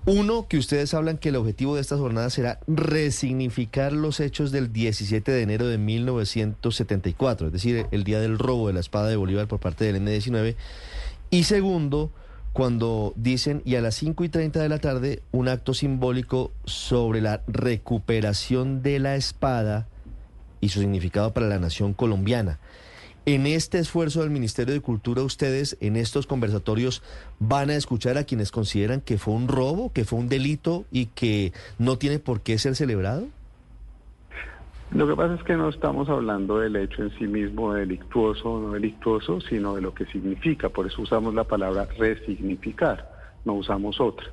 Uno, 0.06 0.48
que 0.48 0.58
ustedes 0.58 0.94
hablan 0.94 1.18
que 1.18 1.30
el 1.30 1.36
objetivo 1.36 1.76
de 1.76 1.82
estas 1.82 2.00
jornadas 2.00 2.34
será 2.34 2.60
resignificar 2.68 3.92
los 3.92 4.22
hechos 4.22 4.52
del 4.54 4.72
17 4.72 5.30
de 5.32 5.42
enero 5.42 5.68
de 5.68 5.78
1974, 5.78 7.48
es 7.48 7.54
decir, 7.54 7.88
el 7.92 8.04
día 8.06 8.20
del 8.22 8.38
robo 8.40 8.68
de 8.68 8.74
la 8.74 8.80
espada 8.80 9.10
de 9.10 9.18
Bolívar 9.18 9.48
por 9.48 9.60
parte 9.60 9.84
del 9.84 9.98
M-19. 9.98 10.56
Y 11.30 11.44
segundo, 11.44 12.10
cuando 12.58 13.14
dicen, 13.16 13.62
y 13.66 13.76
a 13.76 13.82
las 13.82 13.94
5 13.94 14.24
y 14.24 14.30
30 14.30 14.60
de 14.60 14.68
la 14.68 14.80
tarde, 14.80 15.22
un 15.32 15.48
acto 15.48 15.76
simbólico 15.76 16.52
sobre 16.66 17.22
la 17.22 17.44
recuperación 17.46 18.82
de 18.82 18.98
la 18.98 19.16
espada 19.16 19.88
y 20.60 20.70
su 20.70 20.80
significado 20.80 21.36
para 21.36 21.46
la 21.46 21.60
nación 21.60 21.94
colombiana. 21.94 22.60
En 23.28 23.46
este 23.46 23.78
esfuerzo 23.78 24.22
del 24.22 24.32
Ministerio 24.32 24.74
de 24.74 24.82
Cultura, 24.82 25.22
ustedes 25.22 25.78
en 25.82 25.96
estos 25.98 26.26
conversatorios 26.26 27.04
van 27.38 27.70
a 27.70 27.76
escuchar 27.76 28.18
a 28.18 28.24
quienes 28.24 28.50
consideran 28.50 29.02
que 29.02 29.20
fue 29.20 29.36
un 29.36 29.48
robo, 29.48 29.94
que 29.94 30.04
fue 30.04 30.18
un 30.18 30.28
delito 30.28 30.86
y 30.92 31.06
que 31.06 31.54
no 31.78 32.00
tiene 32.00 32.18
por 32.18 32.42
qué 32.42 32.58
ser 32.58 32.76
celebrado. 32.76 33.28
Lo 34.92 35.06
que 35.06 35.16
pasa 35.16 35.36
es 35.36 35.44
que 35.44 35.56
no 35.56 35.68
estamos 35.68 36.08
hablando 36.08 36.60
del 36.60 36.78
hecho 36.78 37.04
en 37.04 37.12
sí 37.18 37.28
mismo 37.28 37.74
delictuoso 37.74 38.54
o 38.54 38.62
no 38.62 38.72
delictuoso, 38.72 39.42
sino 39.42 39.76
de 39.76 39.82
lo 39.82 39.94
que 39.94 40.06
significa. 40.06 40.70
Por 40.70 40.88
eso 40.88 41.02
usamos 41.02 41.34
la 41.34 41.44
palabra 41.44 41.88
resignificar, 41.98 43.12
no 43.44 43.54
usamos 43.56 44.00
otra. 44.00 44.28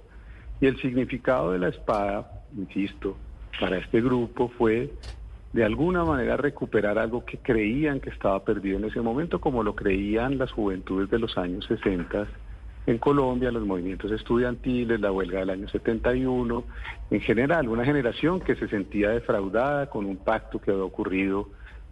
Y 0.61 0.67
el 0.67 0.81
significado 0.81 1.51
de 1.51 1.59
la 1.59 1.69
espada, 1.69 2.45
insisto, 2.57 3.17
para 3.59 3.79
este 3.79 4.01
grupo 4.01 4.49
fue 4.57 4.93
de 5.53 5.65
alguna 5.65 6.05
manera 6.05 6.37
recuperar 6.37 6.99
algo 6.99 7.25
que 7.25 7.39
creían 7.39 8.01
que 8.01 8.11
estaba 8.11 8.45
perdido 8.45 8.79
en 8.79 8.85
ese 8.85 9.01
momento, 9.01 9.41
como 9.41 9.63
lo 9.65 9.75
creían 9.75 10.39
las 10.39 10.53
juventudes 10.53 11.11
de 11.11 11.19
los 11.19 11.37
años 11.37 11.65
60 11.67 12.27
en 12.87 12.99
Colombia, 12.99 13.50
los 13.50 13.64
movimientos 13.64 14.12
estudiantiles, 14.12 15.00
la 15.00 15.11
huelga 15.11 15.41
del 15.41 15.50
año 15.50 15.69
71, 15.69 16.64
en 17.11 17.21
general, 17.21 17.69
una 17.69 17.85
generación 17.85 18.41
que 18.41 18.57
se 18.57 18.69
sentía 18.69 19.11
defraudada 19.11 19.88
con 19.88 20.05
un 20.05 20.17
pacto 20.17 20.61
que 20.61 20.71
había 20.71 20.85
ocurrido 20.85 21.49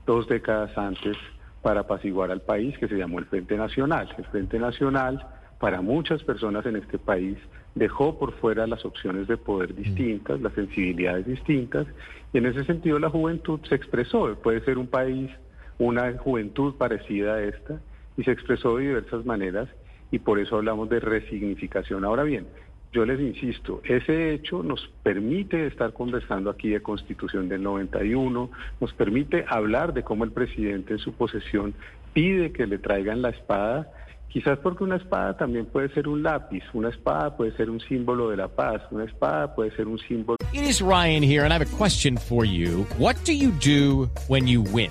dos 0.06 0.28
décadas 0.28 0.76
antes 0.76 1.16
para 1.62 1.80
apaciguar 1.80 2.30
al 2.30 2.42
país, 2.42 2.76
que 2.76 2.88
se 2.88 2.96
llamó 2.96 3.20
el 3.20 3.24
Frente 3.26 3.56
Nacional. 3.56 4.14
El 4.18 4.24
Frente 4.26 4.58
Nacional, 4.58 5.26
para 5.58 5.80
muchas 5.80 6.22
personas 6.24 6.66
en 6.66 6.76
este 6.76 6.98
país, 6.98 7.38
dejó 7.74 8.18
por 8.18 8.32
fuera 8.34 8.66
las 8.66 8.84
opciones 8.84 9.28
de 9.28 9.36
poder 9.38 9.74
distintas, 9.74 10.40
las 10.42 10.52
sensibilidades 10.52 11.26
distintas, 11.26 11.86
y 12.32 12.38
en 12.38 12.46
ese 12.46 12.64
sentido 12.64 12.98
la 12.98 13.08
juventud 13.08 13.60
se 13.66 13.76
expresó. 13.76 14.34
Puede 14.42 14.62
ser 14.64 14.76
un 14.76 14.88
país, 14.88 15.30
una 15.78 16.12
juventud 16.18 16.74
parecida 16.74 17.34
a 17.34 17.42
esta, 17.42 17.80
y 18.16 18.24
se 18.24 18.32
expresó 18.32 18.76
de 18.76 18.88
diversas 18.88 19.24
maneras, 19.24 19.68
y 20.12 20.20
por 20.20 20.38
eso 20.38 20.56
hablamos 20.56 20.88
de 20.88 21.00
resignificación. 21.00 22.04
Ahora 22.04 22.22
bien, 22.22 22.46
yo 22.92 23.06
les 23.06 23.18
insisto, 23.18 23.80
ese 23.84 24.34
hecho 24.34 24.62
nos 24.62 24.86
permite 25.02 25.66
estar 25.66 25.94
conversando 25.94 26.50
aquí 26.50 26.68
de 26.68 26.82
Constitución 26.82 27.48
del 27.48 27.62
91, 27.62 28.50
nos 28.80 28.92
permite 28.92 29.44
hablar 29.48 29.94
de 29.94 30.02
cómo 30.04 30.24
el 30.24 30.30
presidente 30.30 30.92
en 30.92 30.98
su 30.98 31.14
posesión 31.14 31.74
pide 32.12 32.52
que 32.52 32.66
le 32.66 32.76
traigan 32.78 33.22
la 33.22 33.30
espada, 33.30 33.90
quizás 34.28 34.58
porque 34.58 34.84
una 34.84 34.96
espada 34.96 35.38
también 35.38 35.64
puede 35.64 35.88
ser 35.94 36.06
un 36.06 36.22
lápiz, 36.22 36.62
una 36.74 36.90
espada 36.90 37.34
puede 37.34 37.56
ser 37.56 37.70
un 37.70 37.80
símbolo 37.80 38.28
de 38.28 38.36
la 38.36 38.48
paz, 38.48 38.82
una 38.90 39.04
espada 39.04 39.54
puede 39.54 39.74
ser 39.74 39.88
un 39.88 39.98
símbolo 39.98 40.36
It 40.52 40.64
is 40.64 40.82
Ryan 40.82 41.22
here, 41.22 41.44
and 41.44 41.50
I 41.50 41.58
have 41.58 41.62
a 41.62 41.76
question 41.78 42.18
for 42.18 42.44
you. 42.44 42.86
What 42.98 43.16
do 43.24 43.32
you 43.32 43.52
do 43.52 44.10
when 44.28 44.46
you 44.46 44.60
win? 44.60 44.90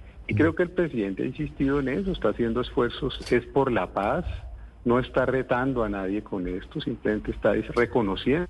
Y 0.31 0.33
creo 0.33 0.55
que 0.55 0.63
el 0.63 0.69
presidente 0.69 1.23
ha 1.23 1.25
insistido 1.25 1.81
en 1.81 1.89
eso, 1.89 2.13
está 2.13 2.29
haciendo 2.29 2.61
esfuerzos, 2.61 3.19
es 3.29 3.45
por 3.47 3.69
la 3.69 3.87
paz, 3.87 4.23
no 4.85 4.97
está 4.97 5.25
retando 5.25 5.83
a 5.83 5.89
nadie 5.89 6.23
con 6.23 6.47
esto, 6.47 6.79
simplemente 6.79 7.31
está 7.31 7.51
reconociendo. 7.75 8.47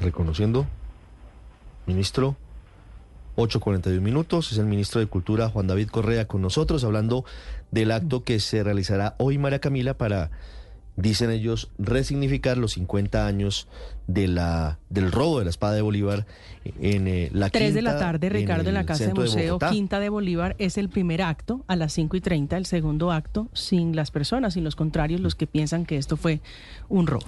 Reconociendo, 0.00 0.64
ministro, 1.84 2.34
8.41 3.36 4.00
minutos, 4.00 4.52
es 4.52 4.56
el 4.56 4.64
ministro 4.64 5.02
de 5.02 5.06
Cultura 5.06 5.50
Juan 5.50 5.66
David 5.66 5.88
Correa 5.90 6.26
con 6.26 6.40
nosotros 6.40 6.82
hablando 6.82 7.26
del 7.70 7.90
acto 7.90 8.24
que 8.24 8.40
se 8.40 8.64
realizará 8.64 9.16
hoy 9.18 9.36
María 9.36 9.58
Camila 9.58 9.92
para, 9.92 10.30
dicen 10.96 11.30
ellos, 11.30 11.70
resignificar 11.78 12.56
los 12.56 12.72
50 12.72 13.26
años 13.26 13.68
de 14.06 14.28
la, 14.28 14.78
del 14.90 15.10
robo 15.10 15.38
de 15.38 15.44
la 15.44 15.50
espada 15.50 15.74
de 15.74 15.82
Bolívar 15.82 16.26
en 16.80 17.08
eh, 17.08 17.30
la 17.32 17.50
3 17.50 17.74
de 17.74 17.82
la 17.82 17.92
quinta, 17.92 18.04
tarde, 18.04 18.28
Ricardo, 18.28 18.68
en, 18.68 18.74
la 18.74 18.86
Casa 18.86 19.06
de 19.06 19.14
Museo. 19.14 19.58
Quinta 19.58 20.00
de 20.00 20.08
Bolívar 20.08 20.54
es 20.58 20.78
el 20.78 20.88
primer 20.88 21.22
acto, 21.22 21.64
a 21.66 21.76
las 21.76 21.92
5 21.94 22.16
y 22.16 22.20
30, 22.20 22.56
el 22.56 22.66
segundo 22.66 23.10
acto, 23.10 23.48
sin 23.52 23.96
las 23.96 24.10
personas, 24.10 24.54
sin 24.54 24.64
los 24.64 24.76
contrarios, 24.76 25.20
los 25.20 25.34
que 25.34 25.46
piensan 25.46 25.84
que 25.84 25.96
esto 25.96 26.16
fue 26.16 26.40
un 26.88 27.06
robo. 27.06 27.26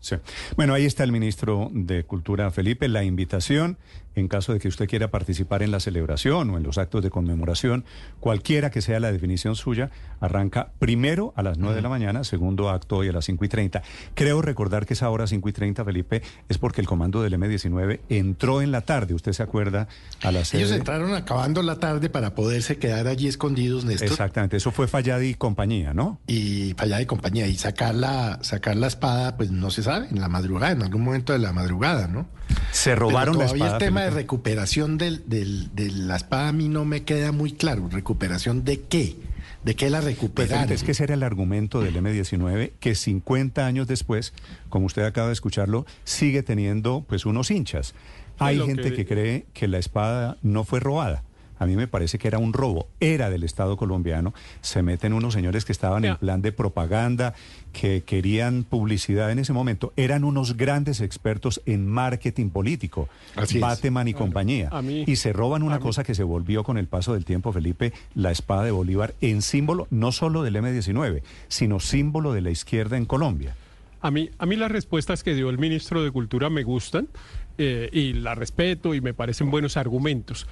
Sí. 0.00 0.16
Bueno, 0.56 0.74
ahí 0.74 0.84
está 0.84 1.02
el 1.02 1.12
ministro 1.12 1.70
de 1.72 2.04
Cultura, 2.04 2.50
Felipe. 2.50 2.88
La 2.88 3.04
invitación, 3.04 3.78
en 4.14 4.28
caso 4.28 4.52
de 4.52 4.58
que 4.60 4.68
usted 4.68 4.88
quiera 4.88 5.10
participar 5.10 5.62
en 5.62 5.70
la 5.70 5.80
celebración 5.80 6.50
o 6.50 6.56
en 6.56 6.62
los 6.62 6.78
actos 6.78 7.02
de 7.02 7.10
conmemoración, 7.10 7.84
cualquiera 8.20 8.70
que 8.70 8.80
sea 8.80 9.00
la 9.00 9.10
definición 9.12 9.56
suya, 9.56 9.90
arranca 10.20 10.70
primero 10.78 11.32
a 11.36 11.42
las 11.42 11.58
9 11.58 11.76
de 11.76 11.82
la 11.82 11.88
mañana, 11.88 12.24
segundo 12.24 12.70
acto 12.70 12.96
hoy 12.98 13.08
a 13.08 13.12
las 13.12 13.24
5 13.24 13.44
y 13.44 13.48
30. 13.48 13.82
Creo 14.14 14.40
recordar 14.42 14.86
que 14.86 14.94
esa 14.94 15.10
hora 15.10 15.26
5 15.26 15.48
y 15.48 15.52
30, 15.52 15.84
Felipe, 15.84 16.22
es 16.48 16.58
porque 16.58 16.80
el 16.80 16.86
comando 16.86 17.22
del 17.22 17.34
M-19 17.34 18.00
entró 18.08 18.62
en 18.62 18.70
la 18.70 18.82
tarde. 18.82 19.14
¿Usted 19.14 19.32
se 19.32 19.42
acuerda? 19.42 19.88
A 20.22 20.30
la 20.32 20.40
Ellos 20.40 20.48
sede- 20.48 20.76
entraron 20.76 21.14
acabando 21.14 21.62
la 21.62 21.78
tarde 21.80 22.08
para 22.10 22.34
poderse 22.34 22.78
quedar 22.78 23.06
allí 23.08 23.26
escondidos, 23.28 23.84
Néstor, 23.84 24.08
Exactamente, 24.08 24.56
eso 24.56 24.70
fue 24.70 24.86
Falladi 24.88 25.28
y 25.30 25.34
compañía, 25.34 25.92
¿no? 25.94 26.20
y 26.26 26.74
allá 26.80 26.98
de 26.98 27.06
compañía. 27.06 27.46
Y 27.46 27.56
sacar 27.56 27.94
la, 27.94 28.38
sacar 28.42 28.76
la 28.76 28.86
espada, 28.86 29.36
pues 29.36 29.50
no 29.50 29.70
se 29.70 29.82
sabe, 29.82 30.08
en 30.10 30.20
la 30.20 30.28
madrugada, 30.28 30.72
en 30.72 30.82
algún 30.82 31.02
momento 31.02 31.32
de 31.32 31.38
la 31.38 31.52
madrugada, 31.52 32.06
¿no? 32.08 32.26
Se 32.72 32.94
robaron 32.94 33.36
Pero 33.36 33.48
la 33.48 33.52
espada. 33.54 33.72
el 33.72 33.78
tema 33.78 34.00
Felipe. 34.00 34.14
de 34.16 34.20
recuperación 34.22 34.98
del, 34.98 35.22
del- 35.28 35.74
de 35.74 35.90
la 35.90 36.16
espada 36.16 36.48
a 36.48 36.52
mí 36.52 36.68
no 36.68 36.84
me 36.84 37.02
queda 37.04 37.32
muy 37.32 37.52
claro. 37.52 37.88
¿Recuperación 37.90 38.64
de 38.64 38.80
qué? 38.80 39.16
¿De 39.64 39.74
qué 39.76 39.88
la 39.90 40.00
Pues, 40.00 40.14
recuperaron? 40.14 40.58
Felipe, 40.64 40.74
es 40.74 40.82
que 40.84 40.90
ese 40.92 41.04
era 41.04 41.14
el 41.14 41.22
argumento 41.22 41.80
del 41.80 41.96
M-19, 41.96 42.72
que 42.80 42.94
50 42.94 43.64
años 43.66 43.86
después, 43.86 44.34
como 44.68 44.86
usted 44.86 45.02
acaba 45.04 45.28
de 45.28 45.32
escucharlo, 45.32 45.86
sigue 46.04 46.42
teniendo 46.42 47.04
pues 47.08 47.24
unos 47.26 47.50
hinchas. 47.50 47.94
Hay 48.38 48.58
gente 48.60 48.90
que- 48.90 48.96
que 48.96 49.06
cree 49.06 49.46
que 49.54 49.68
la 49.68 49.78
espada 49.78 50.36
no 50.42 50.64
fue 50.64 50.80
robada. 50.80 51.22
A 51.64 51.66
mí 51.66 51.76
me 51.76 51.88
parece 51.88 52.18
que 52.18 52.28
era 52.28 52.38
un 52.38 52.52
robo, 52.52 52.86
era 53.00 53.30
del 53.30 53.42
Estado 53.42 53.76
colombiano, 53.76 54.32
se 54.60 54.82
meten 54.82 55.12
unos 55.12 55.34
señores 55.34 55.64
que 55.64 55.72
estaban 55.72 56.04
en 56.04 56.16
plan 56.16 56.42
de 56.42 56.52
propaganda, 56.52 57.34
que 57.72 58.02
querían 58.04 58.62
publicidad 58.64 59.32
en 59.32 59.38
ese 59.38 59.52
momento, 59.52 59.92
eran 59.96 60.24
unos 60.24 60.56
grandes 60.56 61.00
expertos 61.00 61.60
en 61.66 61.88
marketing 61.88 62.50
político, 62.50 63.08
Así 63.34 63.56
es. 63.56 63.60
Bateman 63.62 64.08
y 64.08 64.14
compañía, 64.14 64.68
A 64.70 64.82
mí- 64.82 65.04
y 65.06 65.16
se 65.16 65.32
roban 65.32 65.62
una 65.62 65.76
mí- 65.78 65.82
cosa 65.82 66.04
que 66.04 66.14
se 66.14 66.22
volvió 66.22 66.62
con 66.64 66.78
el 66.78 66.86
paso 66.86 67.14
del 67.14 67.24
tiempo, 67.24 67.52
Felipe, 67.52 67.92
la 68.14 68.30
espada 68.30 68.62
de 68.64 68.70
Bolívar 68.70 69.14
en 69.20 69.42
símbolo 69.42 69.88
no 69.90 70.12
solo 70.12 70.42
del 70.42 70.56
M-19, 70.56 71.22
sino 71.48 71.80
símbolo 71.80 72.32
de 72.32 72.42
la 72.42 72.50
izquierda 72.50 72.96
en 72.96 73.06
Colombia. 73.06 73.56
A 74.02 74.10
mí, 74.10 74.28
a 74.38 74.44
mí 74.44 74.54
las 74.56 74.70
respuestas 74.70 75.22
que 75.22 75.34
dio 75.34 75.48
el 75.48 75.56
ministro 75.58 76.04
de 76.04 76.10
Cultura 76.10 76.50
me 76.50 76.62
gustan 76.62 77.08
eh, 77.58 77.88
y 77.92 78.12
la 78.14 78.34
respeto 78.34 78.94
y 78.94 79.00
me 79.00 79.14
parecen 79.14 79.50
buenos 79.50 79.76
argumentos. 79.76 80.46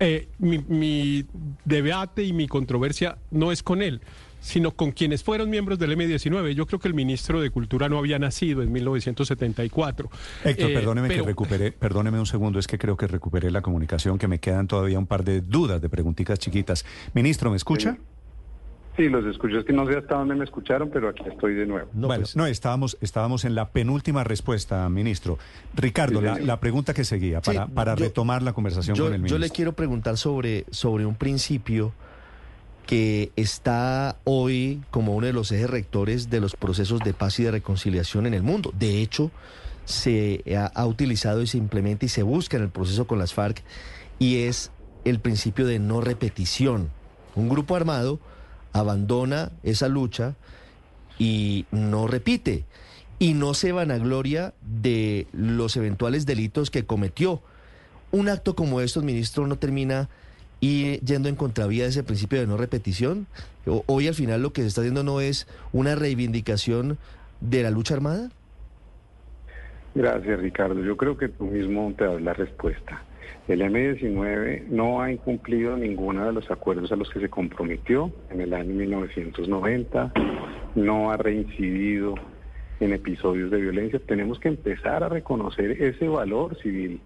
Eh, 0.00 0.28
mi, 0.38 0.58
mi 0.58 1.24
debate 1.64 2.22
y 2.24 2.32
mi 2.32 2.46
controversia 2.48 3.18
no 3.30 3.50
es 3.52 3.62
con 3.62 3.80
él, 3.82 4.00
sino 4.40 4.72
con 4.72 4.92
quienes 4.92 5.22
fueron 5.24 5.48
miembros 5.48 5.78
del 5.78 5.92
M-19. 5.92 6.52
Yo 6.52 6.66
creo 6.66 6.78
que 6.78 6.88
el 6.88 6.92
ministro 6.94 7.40
de 7.40 7.48
Cultura 7.50 7.88
no 7.88 7.96
había 7.98 8.18
nacido 8.18 8.62
en 8.62 8.70
1974. 8.72 10.10
Héctor, 10.44 10.70
Eh, 10.70 10.74
perdóneme 10.74 11.08
pero- 11.08 11.22
que 11.24 11.28
recuperé, 11.28 11.72
perdóneme 11.72 12.18
un 12.18 12.26
segundo, 12.26 12.58
es 12.58 12.66
que 12.66 12.76
creo 12.78 12.96
que 12.96 13.06
recuperé 13.06 13.50
la 13.50 13.62
comunicación, 13.62 14.18
que 14.18 14.28
me 14.28 14.38
quedan 14.40 14.66
todavía 14.66 14.98
un 14.98 15.06
par 15.06 15.24
de 15.24 15.40
dudas, 15.40 15.80
de 15.80 15.88
preguntitas 15.88 16.38
chiquitas. 16.38 16.84
Ministro, 17.14 17.50
¿me 17.50 17.56
escucha? 17.56 17.92
Sí, 17.92 17.98
los 18.98 19.24
escucho. 19.26 19.58
Es 19.58 19.64
que 19.64 19.72
no 19.72 19.86
sé 19.86 19.96
hasta 19.98 20.14
dónde 20.16 20.34
me 20.34 20.44
escucharon, 20.44 20.88
pero 20.90 21.08
aquí 21.08 21.22
estoy 21.28 21.54
de 21.54 21.66
nuevo. 21.66 21.88
No, 21.94 22.06
bueno, 22.06 22.22
pues- 22.22 22.36
no, 22.36 22.46
estábamos, 22.46 22.96
estábamos 23.00 23.44
en 23.44 23.54
la 23.54 23.68
penúltima 23.70 24.22
respuesta, 24.24 24.88
ministro. 24.88 25.38
Ricardo, 25.74 26.20
Sí, 26.20 26.42
la, 26.44 26.60
pregunta 26.60 26.94
que 26.94 27.04
seguía, 27.04 27.40
Sí, 27.42 27.50
para, 27.52 27.66
para 27.66 27.94
yo- 27.96 28.04
retomar 28.04 28.42
la 28.42 28.52
conversación 28.52 28.96
yo, 28.96 29.04
con 29.04 29.12
el 29.14 29.18
yo 29.18 29.22
ministro. 29.24 29.38
le 29.38 29.50
quiero 29.50 29.72
preguntar 29.72 30.16
sobre, 30.16 30.64
sobre 30.70 31.06
un 31.06 31.16
principio 31.16 31.92
que 32.86 33.32
está 33.36 34.16
hoy 34.24 34.82
como 34.90 35.14
uno 35.14 35.26
de 35.26 35.32
los 35.32 35.50
ejes 35.52 35.70
rectores 35.70 36.28
de 36.30 36.40
los 36.40 36.54
procesos 36.54 37.00
de 37.00 37.14
paz 37.14 37.40
y 37.40 37.44
de 37.44 37.50
reconciliación 37.50 38.26
en 38.26 38.34
el 38.34 38.42
mundo. 38.42 38.72
De 38.78 39.00
hecho, 39.00 39.30
se 39.86 40.42
ha, 40.56 40.66
ha 40.66 40.86
utilizado 40.86 41.40
y 41.42 41.46
se 41.46 41.56
implementa 41.58 42.04
y 42.04 42.08
se 42.08 42.22
busca 42.22 42.56
en 42.58 42.62
el 42.64 42.68
proceso 42.68 43.06
con 43.06 43.18
las 43.18 43.32
FARC 43.34 43.62
y 44.18 44.42
es 44.42 44.70
el 45.04 45.18
principio 45.18 45.66
de 45.66 45.78
no 45.78 46.00
repetición. 46.02 46.90
Un 47.34 47.48
grupo 47.48 47.74
armado 47.74 48.20
abandona 48.74 49.52
esa 49.62 49.88
lucha 49.88 50.34
y 51.18 51.64
no 51.70 52.06
repite 52.06 52.64
y 53.18 53.32
no 53.32 53.54
se 53.54 53.72
vanagloria 53.72 54.52
de 54.60 55.26
los 55.32 55.76
eventuales 55.78 56.26
delitos 56.26 56.70
que 56.70 56.84
cometió. 56.84 57.40
Un 58.10 58.28
acto 58.28 58.54
como 58.54 58.82
estos, 58.82 59.02
ministro, 59.02 59.46
no 59.46 59.56
termina 59.56 60.10
y 60.60 60.98
yendo 61.00 61.28
en 61.28 61.36
contravía 61.36 61.84
de 61.84 61.90
ese 61.90 62.02
principio 62.02 62.40
de 62.40 62.46
no 62.46 62.56
repetición. 62.56 63.26
Hoy 63.86 64.08
al 64.08 64.14
final 64.14 64.42
lo 64.42 64.52
que 64.52 64.62
se 64.62 64.68
está 64.68 64.82
haciendo 64.82 65.04
no 65.04 65.20
es 65.20 65.46
una 65.72 65.94
reivindicación 65.94 66.98
de 67.40 67.62
la 67.62 67.70
lucha 67.70 67.94
armada. 67.94 68.30
Gracias, 69.94 70.40
Ricardo. 70.40 70.82
Yo 70.82 70.96
creo 70.96 71.16
que 71.16 71.28
tú 71.28 71.44
mismo 71.44 71.92
te 71.96 72.04
das 72.04 72.20
la 72.20 72.32
respuesta. 72.34 73.04
El 73.46 73.60
M-19 73.60 74.68
no 74.68 75.02
ha 75.02 75.12
incumplido 75.12 75.76
ninguno 75.76 76.24
de 76.24 76.32
los 76.32 76.50
acuerdos 76.50 76.90
a 76.92 76.96
los 76.96 77.10
que 77.10 77.20
se 77.20 77.28
comprometió 77.28 78.10
en 78.30 78.40
el 78.40 78.54
año 78.54 78.74
1990, 78.74 80.12
no 80.76 81.10
ha 81.10 81.16
reincidido 81.16 82.14
en 82.80 82.92
episodios 82.92 83.50
de 83.50 83.60
violencia. 83.60 84.00
Tenemos 84.06 84.38
que 84.38 84.48
empezar 84.48 85.04
a 85.04 85.08
reconocer 85.08 85.82
ese 85.82 86.08
valor 86.08 86.56
civil. 86.60 87.00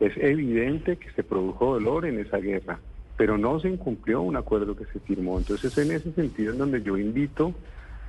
Es 0.00 0.16
evidente 0.16 0.96
que 0.96 1.10
se 1.10 1.22
produjo 1.22 1.74
dolor 1.74 2.06
en 2.06 2.18
esa 2.18 2.38
guerra, 2.38 2.80
pero 3.16 3.36
no 3.36 3.60
se 3.60 3.68
incumplió 3.68 4.22
un 4.22 4.36
acuerdo 4.36 4.74
que 4.74 4.86
se 4.86 4.98
firmó. 5.00 5.38
Entonces, 5.38 5.76
en 5.78 5.92
ese 5.92 6.12
sentido, 6.12 6.52
en 6.52 6.58
donde 6.58 6.82
yo 6.82 6.96
invito 6.96 7.54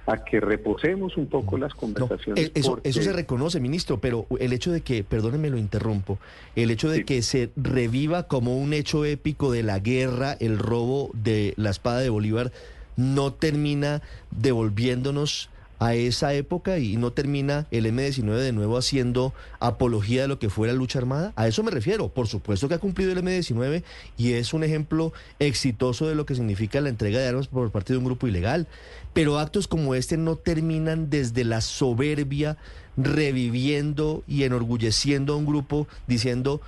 a 0.06 0.18
que 0.24 0.40
reposemos 0.42 1.16
un 1.16 1.28
poco 1.28 1.58
las 1.58 1.74
conversaciones. 1.74 2.48
eh, 2.48 2.52
eso, 2.56 2.72
porque- 2.72 2.90
eso 2.90 3.02
se 3.02 3.14
reconoce, 3.14 3.60
ministro, 3.62 4.00
pero 4.02 4.26
el 4.40 4.52
hecho 4.52 4.72
de 4.72 4.82
que, 4.82 5.04
perdóneme 5.04 5.50
lo 5.50 5.58
interrumpo, 5.58 6.20
el 6.56 6.72
hecho 6.72 6.90
de 6.90 6.98
Sí. 7.00 7.04
que 7.06 7.22
se 7.22 7.50
reviva 7.56 8.24
como 8.24 8.58
un 8.58 8.74
hecho 8.74 9.06
épico 9.06 9.52
de 9.52 9.64
la 9.64 9.80
guerra, 9.80 10.36
el 10.40 10.60
robo 10.60 11.10
de 11.14 11.54
la 11.56 11.70
espada 11.70 12.00
de 12.00 12.10
Bolívar, 12.10 12.52
no 12.98 13.34
termina 13.34 14.02
devolviéndonos 14.32 15.50
a 15.80 15.96
esa 15.96 16.34
época 16.34 16.80
y 16.80 16.98
no 16.98 17.12
termina 17.12 17.68
el 17.72 17.86
M-19 17.86 18.38
de 18.38 18.52
nuevo 18.54 18.78
haciendo 18.78 19.34
apología 19.60 20.24
de 20.24 20.28
lo 20.28 20.40
que 20.40 20.50
fue 20.50 20.68
la 20.68 20.74
lucha 20.74 21.00
armada. 21.00 21.34
A 21.36 21.48
eso 21.48 21.64
me 21.64 21.72
refiero. 21.72 22.10
Por 22.10 22.28
supuesto 22.28 22.68
que 22.68 22.76
ha 22.76 22.80
cumplido 22.80 23.12
el 23.12 23.18
M-19 23.20 23.84
y 24.18 24.34
es 24.34 24.54
un 24.54 24.64
ejemplo 24.64 25.14
exitoso 25.40 26.08
de 26.08 26.16
lo 26.16 26.26
que 26.26 26.36
significa 26.36 26.82
la 26.82 26.90
entrega 26.90 27.20
de 27.20 27.28
armas 27.28 27.48
por 27.48 27.72
parte 27.72 27.94
de 27.94 28.00
un 28.00 28.06
grupo 28.06 28.28
ilegal. 28.28 28.68
Pero 29.14 29.40
actos 29.40 29.68
como 29.68 29.96
este 29.96 30.18
no 30.18 30.36
terminan 30.36 31.10
desde 31.10 31.44
la 31.44 31.62
soberbia, 31.62 32.58
reviviendo 32.98 34.24
y 34.28 34.44
enorgulleciendo 34.44 35.34
a 35.34 35.38
un 35.38 35.46
grupo 35.46 35.88
diciendo 36.08 36.62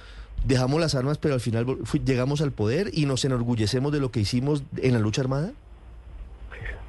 dejamos 0.46 0.80
las 0.80 0.96
armas 0.96 1.18
pero 1.18 1.34
al 1.34 1.40
final 1.40 1.66
llegamos 2.04 2.42
al 2.42 2.52
poder 2.52 2.92
y 2.94 3.06
nos 3.06 3.26
enorgullecemos 3.26 3.92
de 3.92 4.00
lo 4.00 4.12
que 4.12 4.20
hicimos 4.20 4.64
en 4.78 4.94
la 4.94 5.00
lucha 5.00 5.22
armada. 5.22 5.54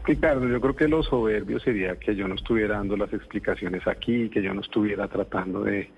Ricardo, 0.07 0.47
yo 0.47 0.61
creo 0.61 0.77
que 0.77 0.87
lo 0.87 1.03
soberbio 1.03 1.59
sería 1.59 1.97
que 1.97 2.15
yo 2.15 2.29
no 2.29 2.37
estuviera 2.37 2.77
dando 2.77 2.97
las 2.97 3.13
explicaciones 3.13 3.85
aquí, 3.89 4.29
que 4.29 4.41
yo 4.41 4.55
no 4.55 4.61
estuviera 4.61 5.09
tratando 5.09 5.65
de 5.65 5.91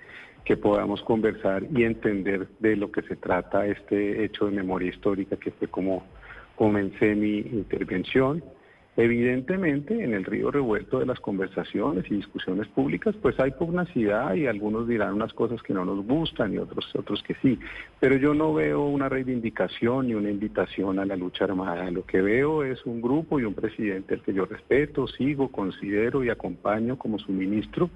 que 0.46 0.56
podamos 0.56 1.02
conversar 1.02 1.64
y 1.76 1.84
entender 1.84 2.48
de 2.58 2.76
lo 2.76 2.90
que 2.90 3.02
se 3.02 3.16
trata 3.16 3.66
este 3.66 4.24
hecho 4.24 4.46
de 4.46 4.52
memoria 4.52 4.88
histórica 4.88 5.36
que 5.36 5.50
fue 5.50 5.68
como 5.68 6.06
comencé 6.56 7.14
mi 7.14 7.40
intervención. 7.40 8.42
Evidentemente, 9.00 10.02
en 10.02 10.12
el 10.12 10.24
río 10.24 10.50
revuelto 10.50 10.98
de 10.98 11.06
las 11.06 11.20
conversaciones 11.20 12.04
y 12.10 12.16
discusiones 12.16 12.66
públicas, 12.66 13.14
pues 13.22 13.38
hay 13.38 13.52
pugnacidad 13.52 14.34
y 14.34 14.48
algunos 14.48 14.88
dirán 14.88 15.14
unas 15.14 15.32
cosas 15.34 15.62
que 15.62 15.72
no 15.72 15.84
nos 15.84 16.04
gustan 16.04 16.52
y 16.52 16.58
otros 16.58 16.92
otros 16.96 17.22
que 17.22 17.36
sí. 17.40 17.60
Pero 18.00 18.16
yo 18.16 18.34
no 18.34 18.52
veo 18.52 18.86
una 18.86 19.08
reivindicación 19.08 20.08
ni 20.08 20.14
una 20.14 20.30
invitación 20.30 20.98
a 20.98 21.04
la 21.04 21.14
lucha 21.14 21.44
armada. 21.44 21.88
Lo 21.92 22.04
que 22.04 22.20
veo 22.20 22.64
es 22.64 22.84
un 22.86 23.00
grupo 23.00 23.38
y 23.38 23.44
un 23.44 23.54
presidente 23.54 24.14
al 24.14 24.22
que 24.22 24.34
yo 24.34 24.46
respeto, 24.46 25.06
sigo, 25.06 25.52
considero 25.52 26.24
y 26.24 26.30
acompaño 26.30 26.98
como 26.98 27.20
su 27.20 27.30
ministro 27.30 27.90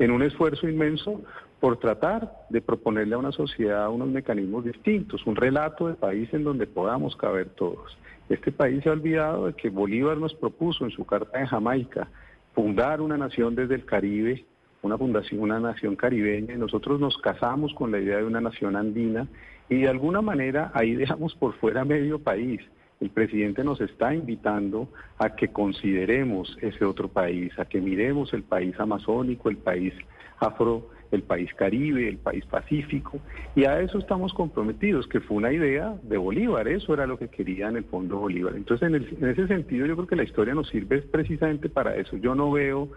en 0.00 0.10
un 0.10 0.22
esfuerzo 0.22 0.68
inmenso 0.68 1.22
por 1.60 1.78
tratar 1.78 2.32
de 2.50 2.60
proponerle 2.60 3.14
a 3.14 3.18
una 3.18 3.32
sociedad 3.32 3.90
unos 3.90 4.08
mecanismos 4.08 4.64
distintos, 4.64 5.26
un 5.26 5.36
relato 5.36 5.88
de 5.88 5.94
país 5.94 6.32
en 6.32 6.44
donde 6.44 6.66
podamos 6.66 7.16
caber 7.16 7.48
todos. 7.50 7.96
Este 8.28 8.52
país 8.52 8.82
se 8.82 8.90
ha 8.90 8.92
olvidado 8.92 9.46
de 9.46 9.54
que 9.54 9.70
Bolívar 9.70 10.18
nos 10.18 10.34
propuso 10.34 10.84
en 10.84 10.90
su 10.90 11.04
carta 11.04 11.40
en 11.40 11.46
Jamaica 11.46 12.08
fundar 12.54 13.00
una 13.00 13.16
nación 13.16 13.54
desde 13.54 13.74
el 13.74 13.84
Caribe, 13.84 14.44
una 14.82 14.96
fundación, 14.96 15.40
una 15.40 15.58
nación 15.58 15.96
caribeña, 15.96 16.56
nosotros 16.56 17.00
nos 17.00 17.16
casamos 17.18 17.74
con 17.74 17.90
la 17.90 17.98
idea 17.98 18.18
de 18.18 18.24
una 18.24 18.40
nación 18.40 18.76
andina 18.76 19.26
y 19.68 19.82
de 19.82 19.88
alguna 19.88 20.22
manera 20.22 20.70
ahí 20.74 20.94
dejamos 20.94 21.34
por 21.34 21.54
fuera 21.54 21.84
medio 21.84 22.18
país. 22.18 22.60
El 23.00 23.10
presidente 23.10 23.62
nos 23.62 23.80
está 23.80 24.14
invitando 24.14 24.88
a 25.18 25.36
que 25.36 25.48
consideremos 25.48 26.56
ese 26.60 26.84
otro 26.84 27.08
país, 27.08 27.56
a 27.58 27.64
que 27.64 27.80
miremos 27.80 28.32
el 28.32 28.42
país 28.42 28.78
amazónico, 28.78 29.50
el 29.50 29.56
país 29.56 29.94
afro, 30.40 30.88
el 31.10 31.22
país 31.22 31.52
caribe, 31.54 32.08
el 32.08 32.18
país 32.18 32.44
pacífico, 32.46 33.18
y 33.54 33.64
a 33.64 33.80
eso 33.80 33.98
estamos 33.98 34.34
comprometidos, 34.34 35.06
que 35.08 35.20
fue 35.20 35.38
una 35.38 35.52
idea 35.52 35.94
de 36.02 36.16
Bolívar, 36.18 36.68
eso 36.68 36.92
era 36.92 37.06
lo 37.06 37.18
que 37.18 37.28
quería 37.28 37.68
en 37.68 37.76
el 37.76 37.84
fondo 37.84 38.18
Bolívar. 38.18 38.54
Entonces, 38.56 38.88
en, 38.88 38.94
el- 38.96 39.16
en 39.20 39.28
ese 39.30 39.46
sentido, 39.46 39.86
yo 39.86 39.94
creo 39.96 40.06
que 40.06 40.16
la 40.16 40.24
historia 40.24 40.54
nos 40.54 40.68
sirve 40.68 41.00
precisamente 41.02 41.68
para 41.70 41.96
eso. 41.96 42.16
Yo 42.18 42.34
no 42.34 42.50
veo 42.50 42.90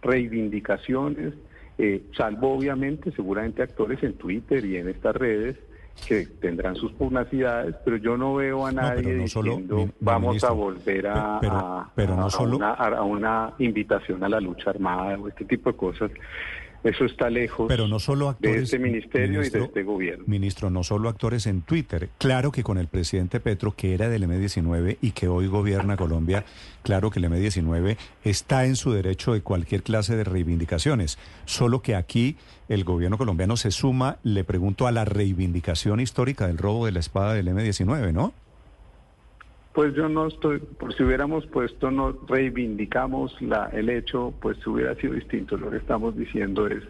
reivindicaciones, 0.00 1.34
eh, 1.78 2.02
salvo 2.16 2.54
obviamente 2.54 3.12
seguramente 3.12 3.62
actores 3.62 4.02
en 4.02 4.14
Twitter 4.14 4.64
y 4.64 4.76
en 4.76 4.88
estas 4.88 5.14
redes 5.14 5.56
que 6.06 6.26
tendrán 6.40 6.74
sus 6.76 6.92
pugnacidades, 6.92 7.74
pero 7.84 7.96
yo 7.98 8.16
no 8.16 8.34
veo 8.36 8.64
a 8.66 8.72
nadie 8.72 9.02
pero 9.02 9.18
no 9.18 9.28
solo, 9.28 9.50
diciendo 9.50 9.76
mi- 9.76 9.84
mi 9.84 9.90
vamos 10.00 10.28
ministro, 10.30 10.48
a 10.48 10.52
volver 10.52 11.06
a, 11.06 11.38
pero- 11.40 11.52
a- 11.56 11.92
pero 11.94 12.16
no 12.16 12.22
a- 12.22 12.26
a 12.26 12.30
solo- 12.30 12.56
una, 12.56 12.70
a 12.72 13.02
una 13.02 13.52
invitación 13.58 14.24
a 14.24 14.28
la 14.28 14.40
lucha 14.40 14.70
armada 14.70 15.18
o 15.18 15.28
este 15.28 15.44
tipo 15.44 15.70
de 15.70 15.76
cosas. 15.76 16.10
Eso 16.84 17.04
está 17.04 17.28
lejos 17.28 17.66
Pero 17.68 17.88
no 17.88 17.98
solo 17.98 18.28
actores. 18.28 18.56
de 18.56 18.62
este 18.62 18.78
ministerio 18.78 19.42
y 19.42 19.50
de 19.50 19.64
este 19.64 19.82
gobierno. 19.82 20.24
Ministro, 20.26 20.70
no 20.70 20.84
solo 20.84 21.08
actores 21.08 21.46
en 21.46 21.62
Twitter. 21.62 22.08
Claro 22.18 22.52
que 22.52 22.62
con 22.62 22.78
el 22.78 22.86
presidente 22.86 23.40
Petro, 23.40 23.74
que 23.74 23.94
era 23.94 24.08
del 24.08 24.22
M-19 24.22 24.98
y 25.00 25.10
que 25.10 25.28
hoy 25.28 25.48
gobierna 25.48 25.96
Colombia, 25.96 26.44
claro 26.82 27.10
que 27.10 27.18
el 27.18 27.26
M-19 27.26 27.96
está 28.24 28.64
en 28.64 28.76
su 28.76 28.92
derecho 28.92 29.32
de 29.32 29.42
cualquier 29.42 29.82
clase 29.82 30.16
de 30.16 30.24
reivindicaciones. 30.24 31.18
Solo 31.46 31.82
que 31.82 31.96
aquí 31.96 32.36
el 32.68 32.84
gobierno 32.84 33.18
colombiano 33.18 33.56
se 33.56 33.70
suma, 33.70 34.18
le 34.22 34.44
pregunto, 34.44 34.86
a 34.86 34.92
la 34.92 35.04
reivindicación 35.04 36.00
histórica 36.00 36.46
del 36.46 36.58
robo 36.58 36.86
de 36.86 36.92
la 36.92 37.00
espada 37.00 37.34
del 37.34 37.48
M-19, 37.48 38.12
¿no? 38.12 38.32
Pues 39.78 39.94
yo 39.94 40.08
no 40.08 40.26
estoy, 40.26 40.58
por 40.58 40.92
si 40.92 41.04
hubiéramos 41.04 41.46
puesto, 41.46 41.92
no 41.92 42.10
reivindicamos 42.26 43.40
la, 43.40 43.66
el 43.72 43.90
hecho, 43.90 44.34
pues 44.40 44.66
hubiera 44.66 44.96
sido 44.96 45.14
distinto. 45.14 45.56
Lo 45.56 45.70
que 45.70 45.76
estamos 45.76 46.16
diciendo 46.16 46.66
es, 46.66 46.82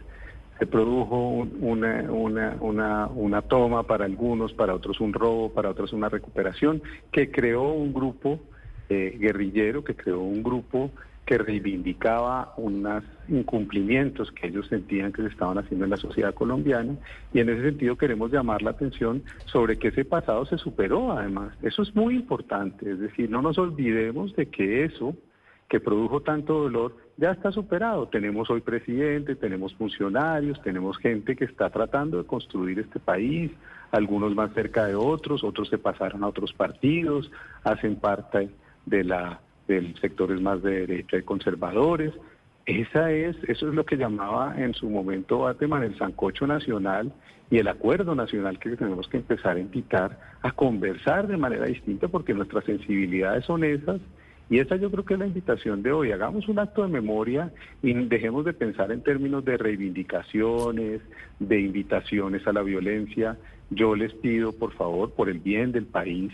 se 0.58 0.66
produjo 0.66 1.28
un- 1.28 1.58
una, 1.60 2.10
una, 2.10 2.56
una, 2.60 3.06
una 3.08 3.42
toma 3.42 3.82
para 3.82 4.06
algunos, 4.06 4.54
para 4.54 4.74
otros 4.74 5.00
un 5.00 5.12
robo, 5.12 5.52
para 5.52 5.68
otros 5.68 5.92
una 5.92 6.08
recuperación, 6.08 6.80
que 7.12 7.30
creó 7.30 7.72
un 7.74 7.92
grupo 7.92 8.40
eh, 8.88 9.18
guerrillero, 9.20 9.84
que 9.84 9.94
creó 9.94 10.20
un 10.22 10.42
grupo 10.42 10.90
que 11.28 11.36
reivindicaba 11.36 12.54
unos 12.56 13.04
incumplimientos 13.28 14.32
que 14.32 14.46
ellos 14.46 14.66
sentían 14.68 15.12
que 15.12 15.20
se 15.20 15.28
estaban 15.28 15.58
haciendo 15.58 15.84
en 15.84 15.90
la 15.90 15.98
sociedad 15.98 16.32
colombiana 16.32 16.96
y 17.34 17.40
en 17.40 17.50
ese 17.50 17.64
sentido 17.64 17.98
queremos 17.98 18.32
llamar 18.32 18.62
la 18.62 18.70
atención 18.70 19.22
sobre 19.44 19.78
que 19.78 19.88
ese 19.88 20.06
pasado 20.06 20.46
se 20.46 20.56
superó 20.56 21.12
además. 21.12 21.52
Eso 21.60 21.82
es 21.82 21.94
muy 21.94 22.14
importante, 22.14 22.90
es 22.90 22.98
decir, 22.98 23.28
no 23.28 23.42
nos 23.42 23.58
olvidemos 23.58 24.34
de 24.36 24.46
que 24.46 24.84
eso 24.84 25.14
que 25.68 25.80
produjo 25.80 26.22
tanto 26.22 26.62
dolor 26.62 26.96
ya 27.18 27.32
está 27.32 27.52
superado. 27.52 28.08
Tenemos 28.08 28.48
hoy 28.48 28.62
presidente, 28.62 29.36
tenemos 29.36 29.74
funcionarios, 29.74 30.62
tenemos 30.62 30.96
gente 30.96 31.36
que 31.36 31.44
está 31.44 31.68
tratando 31.68 32.16
de 32.16 32.24
construir 32.24 32.78
este 32.78 33.00
país, 33.00 33.50
algunos 33.90 34.34
más 34.34 34.54
cerca 34.54 34.86
de 34.86 34.94
otros, 34.94 35.44
otros 35.44 35.68
se 35.68 35.76
pasaron 35.76 36.24
a 36.24 36.28
otros 36.28 36.54
partidos, 36.54 37.30
hacen 37.64 37.96
parte 37.96 38.48
de 38.86 39.04
la 39.04 39.42
del 39.68 39.94
sectores 40.00 40.40
más 40.40 40.62
de 40.62 40.86
derecha 40.86 41.18
y 41.18 41.22
conservadores. 41.22 42.12
Esa 42.66 43.12
es, 43.12 43.36
eso 43.44 43.68
es 43.68 43.74
lo 43.74 43.86
que 43.86 43.96
llamaba 43.96 44.54
en 44.58 44.74
su 44.74 44.90
momento 44.90 45.38
Bateman 45.38 45.84
el 45.84 45.96
sancocho 45.96 46.46
nacional 46.46 47.12
y 47.50 47.58
el 47.58 47.68
acuerdo 47.68 48.14
nacional 48.14 48.58
que 48.58 48.76
tenemos 48.76 49.08
que 49.08 49.18
empezar 49.18 49.56
a 49.56 49.60
invitar 49.60 50.18
a 50.42 50.50
conversar 50.52 51.28
de 51.28 51.36
manera 51.36 51.66
distinta 51.66 52.08
porque 52.08 52.34
nuestras 52.34 52.64
sensibilidades 52.64 53.44
son 53.46 53.64
esas 53.64 54.00
y 54.50 54.60
esa 54.60 54.76
yo 54.76 54.90
creo 54.90 55.04
que 55.04 55.14
es 55.14 55.20
la 55.20 55.26
invitación 55.26 55.82
de 55.82 55.92
hoy. 55.92 56.10
Hagamos 56.10 56.48
un 56.48 56.58
acto 56.58 56.82
de 56.82 56.88
memoria 56.88 57.52
y 57.82 57.92
dejemos 57.92 58.44
de 58.44 58.54
pensar 58.54 58.90
en 58.92 59.02
términos 59.02 59.44
de 59.44 59.58
reivindicaciones, 59.58 61.02
de 61.38 61.60
invitaciones 61.60 62.46
a 62.46 62.52
la 62.52 62.62
violencia. 62.62 63.36
Yo 63.70 63.94
les 63.94 64.14
pido, 64.14 64.52
por 64.52 64.72
favor, 64.72 65.12
por 65.12 65.28
el 65.28 65.38
bien 65.38 65.72
del 65.72 65.84
país, 65.84 66.32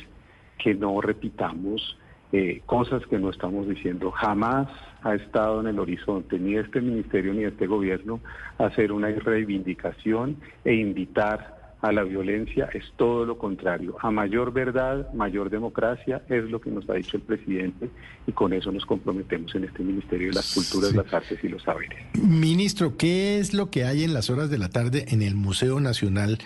que 0.59 0.75
no 0.75 1.01
repitamos 1.01 1.99
eh, 2.37 2.63
cosas 2.67 3.01
que 3.07 3.17
no 3.17 3.31
estamos 3.31 3.69
diciendo. 3.69 4.11
Jamás 4.11 4.67
ha 5.03 5.15
estado 5.15 5.61
en 5.61 5.69
el 5.69 5.79
horizonte 5.79 6.37
ni 6.37 6.57
este 6.57 6.81
ministerio 6.81 7.33
ni 7.33 7.45
este 7.45 7.69
gobierno 7.69 8.19
hacer 8.59 8.91
una 8.91 9.09
reivindicación 9.09 10.37
e 10.65 10.75
invitar 10.75 11.77
a 11.81 11.93
la 11.93 12.03
violencia. 12.03 12.69
Es 12.75 12.83
todo 12.97 13.25
lo 13.25 13.39
contrario. 13.39 13.97
A 14.01 14.11
mayor 14.11 14.53
verdad, 14.53 15.13
mayor 15.13 15.49
democracia 15.49 16.23
es 16.29 16.43
lo 16.51 16.61
que 16.61 16.71
nos 16.71 16.91
ha 16.91 16.95
dicho 16.95 17.19
el 17.19 17.23
presidente 17.23 17.89
y 18.27 18.33
con 18.33 18.53
eso 18.53 18.73
nos 18.73 18.85
comprometemos 18.85 19.55
en 19.55 19.65
este 19.65 19.85
Ministerio 19.85 20.29
de 20.31 20.35
las 20.35 20.55
Culturas, 20.55 20.91
Sí. 20.91 20.97
las 20.97 21.15
Artes 21.15 21.39
y 21.45 21.49
los 21.49 21.63
Saberes. 21.63 21.99
Ministro, 22.21 22.97
¿qué 22.97 23.39
es 23.39 23.55
lo 23.55 23.71
que 23.71 23.85
hay 23.85 24.03
en 24.03 24.13
las 24.13 24.29
horas 24.29 24.51
de 24.51 24.59
la 24.59 24.71
tarde 24.71 25.05
en 25.11 25.23
el 25.23 25.37
Museo 25.37 25.79
Nacional? 25.79 26.39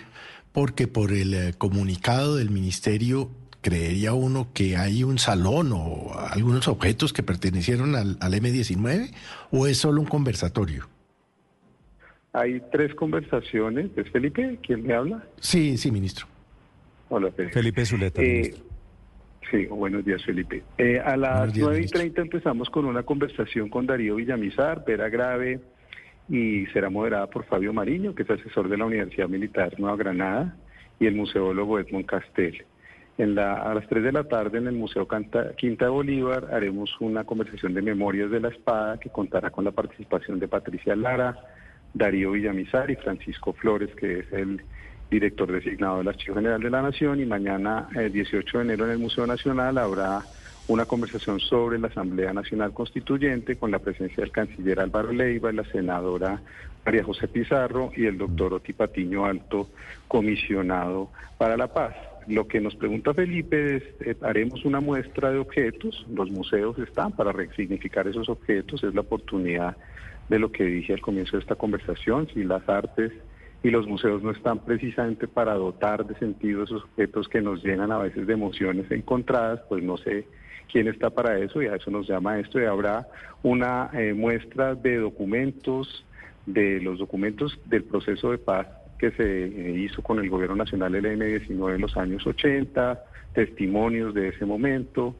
Porque 0.51 0.87
por 0.87 1.11
el 1.13 1.33
eh, 1.33 1.53
comunicado 1.57 2.35
del 2.35 2.51
ministerio 2.51 3.31
creería 3.61 4.13
uno 4.13 4.47
que 4.53 4.77
hay 4.77 5.03
un 5.03 5.17
salón 5.19 5.71
o 5.73 6.11
algunos 6.31 6.67
objetos 6.67 7.13
que 7.13 7.23
pertenecieron 7.23 7.95
al, 7.95 8.17
al 8.21 8.33
M19 8.33 9.11
o 9.51 9.67
es 9.67 9.77
solo 9.77 10.01
un 10.01 10.07
conversatorio. 10.07 10.87
Hay 12.33 12.61
tres 12.71 12.93
conversaciones. 12.95 13.89
¿Es 13.97 14.09
Felipe? 14.11 14.59
¿Quién 14.65 14.85
me 14.85 14.93
habla? 14.93 15.23
Sí, 15.39 15.77
sí, 15.77 15.91
ministro. 15.91 16.27
Hola, 17.09 17.31
Felipe. 17.31 17.53
Felipe 17.53 17.85
Zuleta, 17.85 18.21
Eh, 18.21 18.25
ministro. 18.43 18.63
sí, 19.49 19.65
buenos 19.65 20.05
días, 20.05 20.23
Felipe. 20.23 20.63
Eh, 20.77 20.99
a 21.03 21.17
las 21.17 21.51
días, 21.53 21.63
9 21.65 21.75
y 21.75 21.79
ministro. 21.79 21.99
30 22.01 22.21
empezamos 22.21 22.69
con 22.69 22.85
una 22.85 23.01
conversación 23.03 23.67
con 23.69 23.87
Darío 23.87 24.15
Villamizar, 24.15 24.85
Vera 24.85 25.09
Grave, 25.09 25.59
y 26.29 26.67
será 26.67 26.91
moderada 26.91 27.25
por 27.27 27.45
Fabio 27.45 27.73
Mariño, 27.73 28.13
que 28.13 28.21
es 28.21 28.29
asesor 28.29 28.69
de 28.69 28.77
la 28.77 28.85
Universidad 28.85 29.27
Militar 29.27 29.79
Nueva 29.79 29.97
Granada, 29.97 30.55
y 30.99 31.07
el 31.07 31.15
museólogo 31.15 31.79
Edmond 31.79 32.05
Castel. 32.05 32.63
En 33.19 33.37
a 33.37 33.73
las 33.73 33.85
3 33.89 34.01
de 34.01 34.13
la 34.13 34.23
tarde 34.23 34.59
en 34.59 34.67
el 34.67 34.75
Museo 34.75 35.05
Quinta 35.57 35.85
de 35.85 35.91
Bolívar 35.91 36.47
haremos 36.53 36.89
una 37.01 37.25
conversación 37.25 37.73
de 37.73 37.81
memorias 37.81 38.31
de 38.31 38.39
la 38.39 38.47
espada 38.47 38.97
que 38.97 39.09
contará 39.09 39.51
con 39.51 39.65
la 39.65 39.71
participación 39.71 40.39
de 40.39 40.47
Patricia 40.47 40.95
Lara, 40.95 41.37
Darío 41.93 42.31
Villamizar 42.31 42.89
y 42.89 42.95
Francisco 42.95 43.51
Flores, 43.51 43.93
que 43.95 44.19
es 44.19 44.31
el 44.31 44.61
director 45.11 45.51
designado 45.51 45.97
del 45.97 46.07
Archivo 46.07 46.35
General 46.35 46.61
de 46.61 46.69
la 46.69 46.81
Nación. 46.81 47.19
Y 47.19 47.25
mañana, 47.25 47.89
el 47.93 48.13
18 48.13 48.59
de 48.59 48.63
enero, 48.63 48.85
en 48.85 48.91
el 48.91 48.99
Museo 48.99 49.27
Nacional 49.27 49.77
habrá 49.77 50.21
una 50.69 50.85
conversación 50.85 51.41
sobre 51.41 51.77
la 51.77 51.89
Asamblea 51.89 52.31
Nacional 52.31 52.71
Constituyente 52.71 53.57
con 53.57 53.69
la 53.69 53.79
presencia 53.79 54.23
del 54.23 54.31
canciller 54.31 54.79
Álvaro 54.79 55.11
Leiva, 55.11 55.51
la 55.51 55.65
senadora 55.65 56.41
María 56.85 57.03
José 57.03 57.27
Pizarro 57.27 57.91
y 57.97 58.05
el 58.05 58.17
doctor 58.17 58.53
Oti 58.53 58.71
Patiño 58.71 59.25
Alto, 59.25 59.67
comisionado 60.07 61.09
para 61.37 61.57
la 61.57 61.67
paz. 61.67 62.08
Lo 62.29 62.47
que 62.47 62.61
nos 62.61 62.75
pregunta 62.75 63.11
Felipe 63.15 63.77
es, 63.77 63.83
eh, 64.01 64.15
haremos 64.21 64.63
una 64.63 64.79
muestra 64.79 65.31
de 65.31 65.39
objetos, 65.39 66.05
los 66.13 66.29
museos 66.29 66.77
están 66.77 67.11
para 67.11 67.31
resignificar 67.31 68.07
esos 68.07 68.29
objetos, 68.29 68.83
es 68.83 68.93
la 68.93 69.01
oportunidad 69.01 69.75
de 70.29 70.37
lo 70.37 70.51
que 70.51 70.63
dije 70.63 70.93
al 70.93 71.01
comienzo 71.01 71.37
de 71.37 71.41
esta 71.41 71.55
conversación, 71.55 72.27
si 72.31 72.43
las 72.43 72.69
artes 72.69 73.11
y 73.63 73.71
los 73.71 73.87
museos 73.87 74.21
no 74.21 74.29
están 74.29 74.59
precisamente 74.59 75.27
para 75.27 75.55
dotar 75.55 76.05
de 76.05 76.13
sentido 76.19 76.63
esos 76.63 76.83
objetos 76.83 77.27
que 77.27 77.41
nos 77.41 77.63
llenan 77.63 77.91
a 77.91 77.97
veces 77.97 78.27
de 78.27 78.33
emociones 78.33 78.91
encontradas, 78.91 79.61
pues 79.67 79.83
no 79.83 79.97
sé 79.97 80.27
quién 80.71 80.87
está 80.87 81.09
para 81.09 81.39
eso. 81.39 81.63
Y 81.63 81.65
a 81.65 81.75
eso 81.75 81.89
nos 81.91 82.07
llama 82.07 82.39
esto. 82.39 82.61
Y 82.61 82.65
habrá 82.65 83.07
una 83.41 83.89
eh, 83.93 84.13
muestra 84.13 84.75
de 84.75 84.97
documentos, 84.97 86.05
de 86.45 86.79
los 86.79 86.99
documentos 86.99 87.59
del 87.65 87.83
proceso 87.83 88.31
de 88.31 88.37
paz 88.37 88.67
que 88.99 89.11
se 89.11 89.45
eh, 89.45 89.79
hizo 89.79 90.01
con 90.03 90.19
el 90.19 90.29
gobierno 90.29 90.55
nacional 90.57 90.93
LN19 90.93 91.75
en 91.75 91.81
los 91.81 91.97
años 91.97 92.27
80, 92.27 93.03
testimonios 93.33 94.13
de 94.13 94.27
ese 94.29 94.45
momento, 94.45 95.15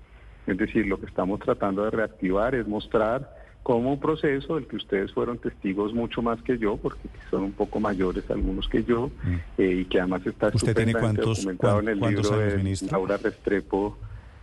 es 0.46 0.58
decir, 0.58 0.86
lo 0.88 1.00
que 1.00 1.06
estamos 1.06 1.39
tratando 1.39 1.84
de 1.86 1.92
reactivar 1.92 2.54
es 2.56 2.68
mostrar 2.68 3.36
cómo 3.63 3.94
un 3.94 4.00
proceso 4.00 4.56
del 4.56 4.68
que 4.68 4.76
ustedes 4.78 5.12
fueron 5.13 5.38
testigos 5.38 5.94
mucho 5.94 6.22
más 6.22 6.42
que 6.42 6.58
yo, 6.58 6.78
porque 6.78 7.00
son 7.30 7.44
un 7.44 7.52
poco 7.52 7.80
mayores 7.80 8.30
algunos 8.30 8.68
que 8.68 8.84
yo, 8.84 9.12
eh, 9.58 9.82
y 9.82 9.86
que 9.86 10.00
además 10.00 10.26
está 10.26 10.48
Mm. 10.50 10.56
¿Usted 10.56 10.76
tiene 10.76 10.94
cuántos- 10.94 11.38
documentado 11.39 11.80
en 11.80 11.88
el 11.89 12.00
cuán- 12.00 12.15
libro 12.15 12.34
años, 12.34 12.52
de 12.52 12.58
ministro? 12.58 12.88
Laura 12.92 13.18
Restrepo, 13.18 13.98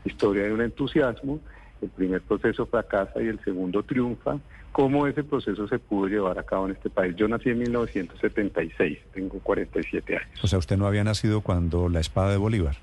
Historia 0.04 0.44
de 0.44 0.52
un 0.52 0.60
entusiasmo. 0.60 1.40
El 1.82 1.88
primer 1.90 2.22
proceso 2.22 2.66
fracasa 2.66 3.22
y 3.22 3.26
el 3.26 3.42
segundo 3.44 3.82
triunfa. 3.82 4.38
¿Cómo 4.72 5.06
ese 5.06 5.24
proceso 5.24 5.66
se 5.68 5.78
pudo 5.78 6.06
llevar 6.06 6.38
a 6.38 6.42
cabo 6.42 6.66
en 6.66 6.72
este 6.72 6.90
país? 6.90 7.14
Yo 7.16 7.28
nací 7.28 7.50
en 7.50 7.58
1976, 7.60 8.98
tengo 9.14 9.38
47 9.38 10.16
años. 10.16 10.44
O 10.44 10.46
sea, 10.46 10.58
usted 10.58 10.76
no 10.76 10.86
había 10.86 11.04
nacido 11.04 11.40
cuando 11.40 11.88
la 11.88 12.00
espada 12.00 12.30
de 12.30 12.36
Bolívar. 12.36 12.76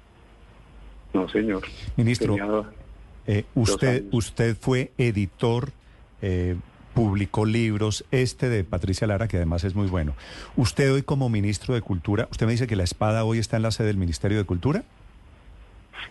No, 1.13 1.29
señor. 1.29 1.61
Ministro, 1.95 2.35
Eh, 3.25 3.45
usted, 3.53 4.03
usted 4.11 4.57
fue 4.59 4.91
editor, 4.97 5.69
eh, 6.21 6.55
publicó 6.93 7.45
libros, 7.45 8.03
este 8.11 8.49
de 8.49 8.63
Patricia 8.63 9.07
Lara, 9.07 9.27
que 9.27 9.37
además 9.37 9.63
es 9.63 9.75
muy 9.75 9.87
bueno. 9.87 10.13
Usted 10.57 10.91
hoy 10.91 11.03
como 11.03 11.29
ministro 11.29 11.73
de 11.73 11.81
Cultura, 11.81 12.27
usted 12.31 12.45
me 12.45 12.51
dice 12.51 12.67
que 12.67 12.75
la 12.75 12.83
espada 12.83 13.23
hoy 13.23 13.39
está 13.39 13.55
en 13.57 13.63
la 13.63 13.71
sede 13.71 13.87
del 13.87 13.97
Ministerio 13.97 14.37
de 14.37 14.43
Cultura. 14.43 14.83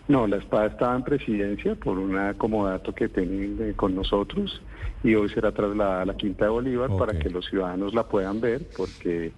No, 0.07 0.27
la 0.27 0.37
espada 0.37 0.67
estaba 0.67 0.95
en 0.95 1.03
presidencia 1.03 1.75
por 1.75 1.97
un 1.97 2.17
acomodato 2.17 2.93
que 2.93 3.09
tienen 3.09 3.57
eh, 3.61 3.73
con 3.75 3.95
nosotros 3.95 4.61
y 5.03 5.15
hoy 5.15 5.29
será 5.29 5.51
trasladada 5.51 6.01
a 6.01 6.05
la 6.05 6.15
Quinta 6.15 6.45
de 6.45 6.51
Bolívar 6.51 6.89
para 6.97 7.17
que 7.17 7.29
los 7.29 7.45
ciudadanos 7.45 7.93
la 7.93 8.03
puedan 8.07 8.41
ver 8.41 8.67
porque 8.75 9.31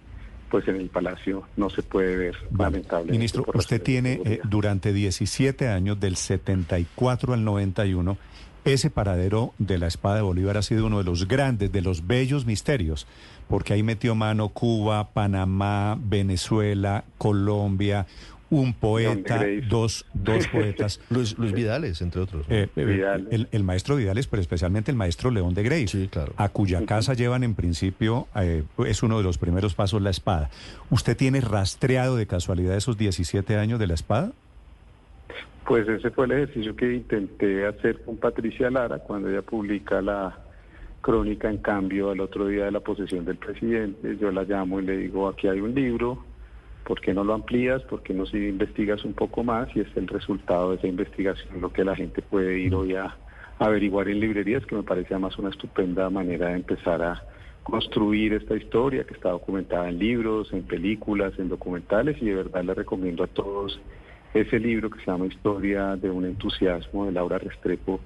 pues 0.50 0.68
en 0.68 0.76
el 0.76 0.90
Palacio 0.90 1.44
no 1.58 1.70
se 1.70 1.84
puede 1.84 2.16
ver 2.16 2.36
Vale. 2.52 2.78
lamentablemente. 2.78 3.12
Ministro, 3.14 3.46
usted 3.54 3.82
tiene 3.82 4.22
eh, 4.26 4.40
durante 4.44 4.94
17 4.94 5.68
años, 5.68 6.00
del 6.00 6.16
74 6.16 7.34
al 7.34 7.44
91, 7.44 8.18
ese 8.64 8.90
paradero 8.90 9.54
de 9.60 9.78
la 9.78 9.88
espada 9.88 10.16
de 10.16 10.22
Bolívar 10.24 10.58
ha 10.58 10.62
sido 10.62 10.88
uno 10.88 10.98
de 10.98 11.04
los 11.04 11.28
grandes, 11.28 11.72
de 11.72 11.82
los 11.82 12.08
bellos 12.08 12.46
misterios, 12.46 13.06
porque 13.48 13.74
ahí 13.74 13.84
metió 13.84 14.16
mano 14.16 14.50
Cuba, 14.50 15.10
Panamá, 15.14 15.98
Venezuela, 16.02 17.04
Colombia, 17.18 18.08
un 18.50 18.74
poeta, 18.74 19.44
dos, 19.68 20.06
dos 20.14 20.48
poetas. 20.52 21.00
Luis, 21.10 21.38
Luis 21.38 21.52
Vidales, 21.52 22.02
entre 22.02 22.22
otros. 22.22 22.46
Eh, 22.50 22.68
eh, 22.76 22.86
Vidales. 22.86 23.28
el, 23.32 23.48
el 23.52 23.64
maestro 23.64 23.96
Vidales, 23.96 24.28
pero 24.28 24.42
especialmente 24.42 24.92
el 24.92 24.98
maestro 24.98 25.32
León 25.32 25.54
de 25.54 25.64
Grey, 25.64 25.88
Sí, 25.88 26.08
claro. 26.12 26.34
a 26.38 26.50
cuya 26.50 26.86
casa 26.86 27.14
llevan 27.14 27.44
en 27.44 27.56
principio, 27.56 28.28
eh, 28.36 28.64
es 28.86 29.04
uno 29.04 29.18
de 29.18 29.24
los 29.24 29.38
primeros 29.38 29.74
pasos 29.76 30.02
la 30.02 30.10
espada. 30.12 30.50
¿Usted 30.90 31.18
tiene 31.18 31.42
rastreado 31.42 32.16
de 32.16 32.28
casualidad 32.28 32.76
esos 32.78 32.98
17 32.98 33.56
años 33.58 33.80
de 33.80 33.88
la 33.88 33.94
espada? 33.96 34.32
Pues 35.66 35.88
ese 35.88 36.12
fue 36.12 36.26
el 36.26 36.34
ejercicio 36.34 36.76
que 36.76 36.94
intenté 36.94 37.66
hacer 37.66 38.02
con 38.04 38.18
Patricia 38.18 38.70
Lara 38.70 39.00
cuando 39.00 39.30
ella 39.30 39.42
publica 39.42 40.00
la 40.02 40.38
crónica 41.02 41.50
en 41.50 41.58
cambio 41.58 42.12
al 42.12 42.20
otro 42.20 42.48
día 42.48 42.66
de 42.66 42.72
la 42.72 42.80
posesión 42.82 43.26
del 43.26 43.38
presidente. 43.38 44.16
Yo 44.20 44.32
la 44.32 44.44
llamo 44.44 44.80
y 44.80 44.86
le 44.86 44.98
digo, 44.98 45.28
aquí 45.28 45.48
hay 45.48 45.60
un 45.62 45.74
libro, 45.74 46.24
¿por 46.86 47.02
qué 47.02 47.14
no 47.14 47.24
lo 47.24 47.34
amplías? 47.34 47.82
¿Por 47.84 48.04
qué 48.04 48.14
no 48.14 48.26
investigas 48.32 49.04
un 49.04 49.14
poco 49.14 49.44
más? 49.44 49.68
Y 49.76 49.82
es 49.82 49.88
el 49.96 50.08
resultado 50.08 50.72
de 50.72 50.78
esa 50.78 50.88
investigación 50.88 51.60
lo 51.60 51.74
que 51.74 51.84
la 51.84 51.96
gente 51.96 52.22
puede 52.22 52.60
ir 52.60 52.74
hoy 52.74 52.96
a 52.96 53.18
averiguar 53.60 54.08
en 54.08 54.20
librerías, 54.20 54.66
que 54.66 54.76
me 54.76 54.84
parece 54.84 55.14
además 55.14 55.38
una 55.38 55.50
estupenda 55.50 56.10
manera 56.10 56.50
de 56.50 56.56
empezar 56.56 57.02
a 57.02 57.24
construir 57.64 58.34
esta 58.34 58.56
historia 58.56 59.04
que 59.06 59.16
está 59.16 59.30
documentada 59.30 59.90
en 59.90 59.98
libros, 59.98 60.54
en 60.54 60.64
películas, 60.64 61.34
en 61.40 61.50
documentales 61.50 62.22
y 62.22 62.26
de 62.26 62.36
verdad 62.36 62.64
le 62.64 62.76
recomiendo 62.76 63.24
a 63.24 63.28
todos 63.28 63.80
ese 64.36 64.60
libro 64.60 64.90
que 64.92 65.00
se 65.00 65.10
llama 65.10 65.26
Historia 65.26 65.96
de 65.96 66.12
un 66.12 66.26
entusiasmo 66.26 67.06
de 67.06 67.14
Laura 67.14 67.40
Restrepo, 67.40 68.00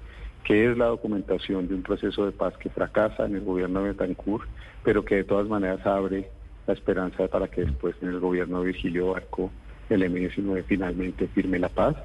que 0.44 0.70
es 0.70 0.78
la 0.78 0.86
documentación 0.86 1.68
de 1.68 1.74
un 1.74 1.82
proceso 1.82 2.24
de 2.24 2.32
paz 2.32 2.56
que 2.56 2.70
fracasa 2.70 3.26
en 3.26 3.34
el 3.34 3.44
gobierno 3.44 3.82
de 3.82 3.90
Betancourt, 3.90 4.48
pero 4.82 5.04
que 5.04 5.16
de 5.16 5.24
todas 5.24 5.46
maneras 5.48 5.84
abre 5.84 6.30
la 6.70 6.74
esperanza 6.74 7.26
para 7.26 7.48
que 7.48 7.62
después 7.62 7.96
en 8.00 8.10
el 8.10 8.20
gobierno 8.20 8.60
de 8.60 8.66
Virgilio 8.66 9.10
Barco 9.10 9.50
el 9.88 10.04
M-19 10.04 10.62
finalmente 10.64 11.26
firme 11.26 11.58
la 11.58 11.68
paz 11.68 11.96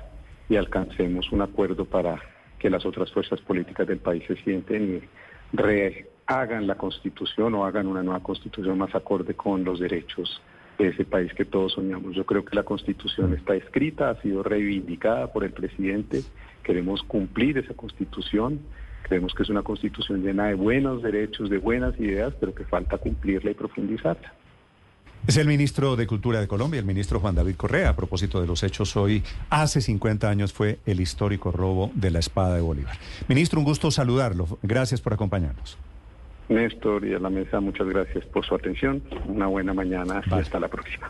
y 0.49 0.55
alcancemos 0.55 1.31
un 1.31 1.43
acuerdo 1.43 1.85
para 1.85 2.19
que 2.57 2.71
las 2.71 2.83
otras 2.83 3.11
fuerzas 3.11 3.39
políticas 3.41 3.85
del 3.87 3.99
país 3.99 4.23
se 4.27 4.35
sienten 4.37 4.95
y 4.95 5.55
rehagan 5.55 6.65
la 6.65 6.75
constitución 6.75 7.53
o 7.53 7.63
hagan 7.63 7.85
una 7.85 8.01
nueva 8.01 8.23
constitución 8.23 8.79
más 8.79 8.95
acorde 8.95 9.35
con 9.35 9.63
los 9.63 9.79
derechos 9.79 10.41
de 10.79 10.87
ese 10.87 11.05
país 11.05 11.31
que 11.35 11.45
todos 11.45 11.73
soñamos. 11.73 12.15
Yo 12.15 12.25
creo 12.25 12.43
que 12.43 12.55
la 12.55 12.63
constitución 12.63 13.35
está 13.35 13.55
escrita, 13.55 14.09
ha 14.09 14.21
sido 14.21 14.41
reivindicada 14.41 15.31
por 15.31 15.43
el 15.43 15.51
presidente, 15.51 16.23
queremos 16.63 17.03
cumplir 17.03 17.59
esa 17.59 17.75
constitución, 17.75 18.61
creemos 19.03 19.35
que 19.35 19.43
es 19.43 19.49
una 19.49 19.61
constitución 19.61 20.23
llena 20.23 20.47
de 20.47 20.55
buenos 20.55 21.03
derechos, 21.03 21.51
de 21.51 21.59
buenas 21.59 21.99
ideas, 21.99 22.33
pero 22.39 22.55
que 22.55 22.65
falta 22.65 22.97
cumplirla 22.97 23.51
y 23.51 23.53
profundizarla. 23.53 24.33
Es 25.27 25.37
el 25.37 25.47
ministro 25.47 25.95
de 25.95 26.05
Cultura 26.05 26.39
de 26.39 26.47
Colombia, 26.47 26.79
el 26.79 26.85
ministro 26.85 27.19
Juan 27.19 27.33
David 27.33 27.55
Correa. 27.55 27.89
A 27.89 27.95
propósito 27.95 28.39
de 28.39 28.47
los 28.47 28.61
hechos 28.61 28.95
hoy, 28.95 29.23
hace 29.49 29.81
50 29.81 30.29
años 30.29 30.53
fue 30.53 30.79
el 30.85 30.99
histórico 30.99 31.51
robo 31.51 31.91
de 31.95 32.11
la 32.11 32.19
espada 32.19 32.55
de 32.55 32.61
Bolívar. 32.61 32.95
Ministro, 33.27 33.59
un 33.59 33.65
gusto 33.65 33.89
saludarlo. 33.89 34.59
Gracias 34.61 35.01
por 35.01 35.13
acompañarnos. 35.13 35.77
Néstor 36.47 37.05
y 37.05 37.15
a 37.15 37.19
la 37.19 37.29
mesa, 37.29 37.59
muchas 37.59 37.87
gracias 37.87 38.23
por 38.25 38.45
su 38.45 38.53
atención. 38.53 39.01
Una 39.27 39.47
buena 39.47 39.73
mañana 39.73 40.21
y 40.27 40.33
hasta 40.33 40.59
la 40.59 40.67
próxima. 40.67 41.09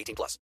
18 0.01 0.15
plus. 0.15 0.39